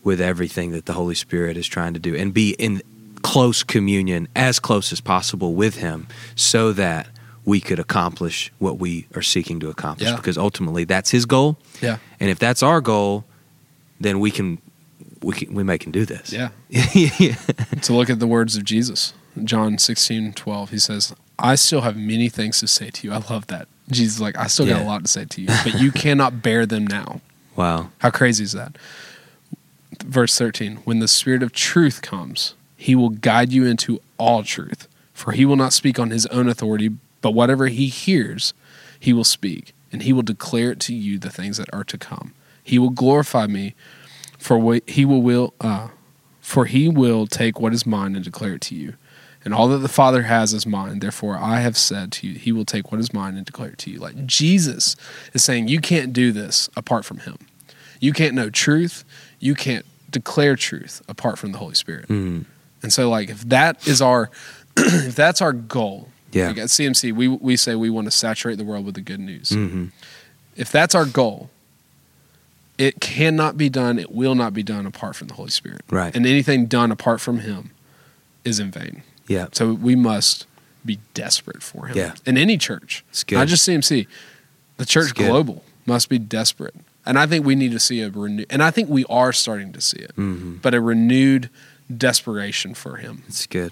with 0.05 0.21
everything 0.21 0.71
that 0.71 0.85
the 0.85 0.93
Holy 0.93 1.15
Spirit 1.15 1.57
is 1.57 1.67
trying 1.67 1.93
to 1.93 1.99
do 1.99 2.15
and 2.15 2.33
be 2.33 2.51
in 2.51 2.81
close 3.23 3.63
communion, 3.63 4.29
as 4.35 4.59
close 4.59 4.93
as 4.93 5.01
possible 5.01 5.55
with 5.55 5.77
him, 5.77 6.07
so 6.35 6.71
that 6.71 7.09
we 7.43 7.59
could 7.59 7.79
accomplish 7.79 8.51
what 8.59 8.77
we 8.77 9.07
are 9.15 9.21
seeking 9.21 9.59
to 9.59 9.69
accomplish. 9.69 10.07
Yeah. 10.07 10.15
Because 10.15 10.37
ultimately 10.37 10.83
that's 10.83 11.09
his 11.09 11.25
goal. 11.25 11.57
Yeah. 11.81 11.97
And 12.19 12.29
if 12.29 12.39
that's 12.39 12.63
our 12.63 12.81
goal, 12.81 13.25
then 13.99 14.19
we 14.19 14.31
can 14.31 14.61
we 15.21 15.33
can 15.33 15.53
we 15.55 15.63
may 15.63 15.79
can 15.79 15.91
do 15.91 16.05
this. 16.05 16.31
Yeah. 16.31 16.49
yeah. 16.69 17.35
to 17.81 17.93
look 17.93 18.09
at 18.09 18.19
the 18.19 18.27
words 18.27 18.55
of 18.55 18.63
Jesus, 18.63 19.13
John 19.43 19.79
16, 19.79 20.33
12, 20.33 20.69
he 20.69 20.77
says, 20.79 21.15
I 21.39 21.55
still 21.55 21.81
have 21.81 21.97
many 21.97 22.29
things 22.29 22.59
to 22.59 22.67
say 22.67 22.91
to 22.91 23.07
you. 23.07 23.13
I 23.13 23.17
love 23.29 23.47
that. 23.47 23.67
Jesus 23.89 24.15
is 24.15 24.21
like, 24.21 24.37
I 24.37 24.47
still 24.47 24.67
got 24.67 24.81
a 24.81 24.85
lot 24.85 25.01
to 25.03 25.07
say 25.07 25.25
to 25.25 25.41
you, 25.41 25.47
but 25.63 25.79
you 25.79 25.91
cannot 26.03 26.41
bear 26.41 26.65
them 26.65 26.85
now. 26.87 27.21
Wow. 27.55 27.89
How 27.99 28.11
crazy 28.11 28.43
is 28.43 28.53
that? 28.53 28.77
Verse 30.15 30.37
13 30.37 30.77
When 30.85 30.99
the 30.99 31.09
Spirit 31.09 31.43
of 31.43 31.51
truth 31.51 32.01
comes, 32.01 32.55
he 32.77 32.95
will 32.95 33.09
guide 33.09 33.51
you 33.51 33.65
into 33.65 33.99
all 34.17 34.43
truth, 34.43 34.87
for 35.13 35.33
he 35.33 35.43
will 35.43 35.57
not 35.57 35.73
speak 35.73 35.99
on 35.99 36.09
his 36.09 36.25
own 36.27 36.47
authority, 36.47 36.91
but 37.19 37.31
whatever 37.31 37.67
he 37.67 37.87
hears, 37.87 38.53
he 38.97 39.11
will 39.11 39.25
speak, 39.25 39.73
and 39.91 40.03
he 40.03 40.13
will 40.13 40.21
declare 40.21 40.71
it 40.71 40.79
to 40.79 40.95
you 40.95 41.19
the 41.19 41.29
things 41.29 41.57
that 41.57 41.67
are 41.73 41.83
to 41.83 41.97
come. 41.97 42.33
He 42.63 42.79
will 42.79 42.91
glorify 42.91 43.47
me, 43.47 43.75
for 44.37 44.57
what 44.57 44.89
he 44.89 45.03
will, 45.03 45.21
will 45.21 45.53
uh, 45.59 45.89
for 46.39 46.63
he 46.63 46.87
will 46.87 47.27
take 47.27 47.59
what 47.59 47.73
is 47.73 47.85
mine 47.85 48.15
and 48.15 48.23
declare 48.23 48.53
it 48.53 48.61
to 48.61 48.75
you. 48.75 48.93
And 49.43 49.53
all 49.53 49.67
that 49.67 49.79
the 49.79 49.89
Father 49.89 50.21
has 50.21 50.53
is 50.53 50.65
mine. 50.65 50.99
Therefore, 50.99 51.37
I 51.37 51.59
have 51.59 51.75
said 51.75 52.13
to 52.13 52.27
you, 52.27 52.39
He 52.39 52.53
will 52.53 52.63
take 52.63 52.89
what 52.89 53.01
is 53.01 53.13
mine 53.13 53.35
and 53.35 53.45
declare 53.45 53.71
it 53.71 53.79
to 53.79 53.91
you. 53.91 53.99
Like 53.99 54.25
Jesus 54.25 54.95
is 55.33 55.43
saying, 55.43 55.67
you 55.67 55.81
can't 55.81 56.13
do 56.13 56.31
this 56.31 56.69
apart 56.77 57.03
from 57.03 57.17
Him. 57.17 57.37
You 57.99 58.13
can't 58.13 58.33
know 58.33 58.49
truth. 58.49 59.03
You 59.41 59.55
can't 59.55 59.85
declare 60.15 60.55
truth 60.55 61.01
apart 61.09 61.37
from 61.37 61.51
the 61.51 61.57
Holy 61.57 61.75
Spirit. 61.75 62.07
Mm. 62.07 62.45
And 62.81 62.93
so, 62.93 63.09
like, 63.09 63.29
if 63.29 63.41
that 63.49 63.85
is 63.87 64.01
our, 64.01 64.29
if 64.77 65.13
that's 65.15 65.41
our 65.41 65.51
goal, 65.53 66.07
Yeah. 66.31 66.47
like 66.47 66.57
at 66.57 66.69
CMC, 66.69 67.11
we 67.13 67.27
we 67.27 67.57
say 67.57 67.75
we 67.75 67.89
want 67.89 68.05
to 68.05 68.11
saturate 68.11 68.57
the 68.57 68.63
world 68.63 68.85
with 68.85 68.95
the 68.95 69.01
good 69.01 69.19
news. 69.19 69.49
hmm 69.49 69.85
If 70.55 70.71
that's 70.71 70.95
our 70.95 71.05
goal, 71.05 71.49
it 72.77 72.99
cannot 73.01 73.57
be 73.57 73.69
done. 73.69 73.99
It 73.99 74.11
will 74.11 74.35
not 74.35 74.53
be 74.53 74.63
done 74.63 74.85
apart 74.85 75.15
from 75.15 75.27
the 75.27 75.33
Holy 75.35 75.49
Spirit. 75.51 75.81
Right. 75.89 76.15
And 76.15 76.25
anything 76.25 76.65
done 76.67 76.91
apart 76.91 77.19
from 77.21 77.39
Him 77.39 77.71
is 78.43 78.59
in 78.59 78.71
vain. 78.71 79.03
Yeah. 79.27 79.47
So 79.51 79.73
we 79.73 79.95
must 79.95 80.45
be 80.85 80.99
desperate 81.13 81.63
for 81.63 81.87
him. 81.87 81.97
Yeah. 81.97 82.13
In 82.27 82.37
any 82.37 82.57
church. 82.59 83.03
Not 83.31 83.47
just 83.47 83.67
CMC. 83.67 84.05
The 84.77 84.85
church 84.85 85.15
global 85.15 85.63
must 85.85 86.09
be 86.09 86.19
desperate. 86.19 86.75
And 87.05 87.19
I 87.19 87.25
think 87.27 87.45
we 87.45 87.55
need 87.55 87.71
to 87.71 87.79
see 87.79 88.01
a 88.01 88.09
renew 88.09 88.45
and 88.49 88.63
I 88.63 88.71
think 88.71 88.89
we 88.89 89.05
are 89.05 89.31
starting 89.33 89.71
to 89.73 89.81
see 89.81 89.97
it. 89.99 90.11
hmm 90.15 90.55
But 90.61 90.73
a 90.73 90.81
renewed 90.81 91.49
desperation 91.95 92.73
for 92.73 92.97
him. 92.97 93.23
It's 93.27 93.45
good. 93.45 93.71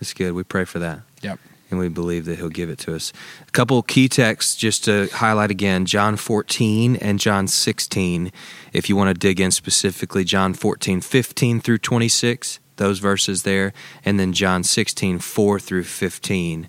It's 0.00 0.14
good. 0.14 0.32
We 0.32 0.42
pray 0.42 0.64
for 0.64 0.78
that. 0.78 1.00
Yep. 1.22 1.38
And 1.70 1.78
we 1.78 1.88
believe 1.88 2.26
that 2.26 2.36
he'll 2.38 2.50
give 2.50 2.68
it 2.68 2.78
to 2.80 2.94
us. 2.94 3.12
A 3.48 3.50
couple 3.50 3.80
key 3.82 4.08
texts 4.08 4.56
just 4.56 4.84
to 4.84 5.08
highlight 5.12 5.50
again 5.50 5.86
John 5.86 6.16
14 6.16 6.96
and 6.96 7.18
John 7.18 7.48
16. 7.48 8.30
If 8.74 8.88
you 8.90 8.96
want 8.96 9.08
to 9.08 9.14
dig 9.14 9.40
in 9.40 9.50
specifically, 9.50 10.24
John 10.24 10.52
14, 10.52 11.00
15 11.00 11.60
through 11.60 11.78
26, 11.78 12.58
those 12.76 12.98
verses 12.98 13.44
there. 13.44 13.72
And 14.04 14.20
then 14.20 14.32
John 14.34 14.64
16, 14.64 15.18
4 15.20 15.60
through 15.60 15.84
15. 15.84 16.68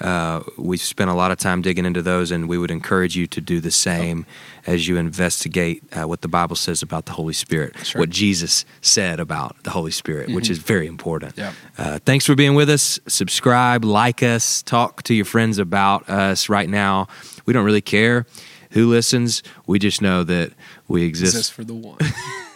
Uh, 0.00 0.42
we 0.56 0.76
spent 0.76 1.10
a 1.10 1.14
lot 1.14 1.30
of 1.30 1.38
time 1.38 1.60
digging 1.62 1.84
into 1.84 2.00
those, 2.02 2.30
and 2.30 2.48
we 2.48 2.56
would 2.56 2.70
encourage 2.70 3.16
you 3.16 3.26
to 3.26 3.40
do 3.40 3.60
the 3.60 3.70
same 3.70 4.24
as 4.66 4.88
you 4.88 4.96
investigate 4.96 5.82
uh, 5.92 6.08
what 6.08 6.22
the 6.22 6.28
Bible 6.28 6.56
says 6.56 6.82
about 6.82 7.04
the 7.06 7.12
Holy 7.12 7.34
Spirit, 7.34 7.76
right. 7.76 7.96
what 7.96 8.10
Jesus 8.10 8.64
said 8.80 9.20
about 9.20 9.56
the 9.64 9.70
Holy 9.70 9.90
Spirit, 9.90 10.30
which 10.30 10.46
Mhm. 10.46 10.50
is 10.52 10.58
very 10.58 10.86
important. 10.86 11.36
Yep. 11.36 11.54
Uh, 11.78 11.98
thanks 12.04 12.24
for 12.24 12.34
being 12.34 12.54
with 12.54 12.70
us. 12.70 12.98
Subscribe, 13.06 13.84
like 13.84 14.22
us, 14.22 14.62
talk 14.62 15.02
to 15.04 15.14
your 15.14 15.24
friends 15.26 15.58
about 15.58 16.08
us 16.08 16.48
right 16.48 16.68
now. 16.68 17.06
We 17.44 17.52
don't 17.52 17.64
really 17.64 17.80
care 17.82 18.26
who 18.70 18.88
listens. 18.88 19.42
We 19.66 19.78
just 19.78 20.00
know 20.00 20.24
that 20.24 20.52
we 20.88 21.02
Is 21.02 21.08
exist 21.22 21.52
for 21.52 21.64
the 21.64 21.74
one? 21.74 21.98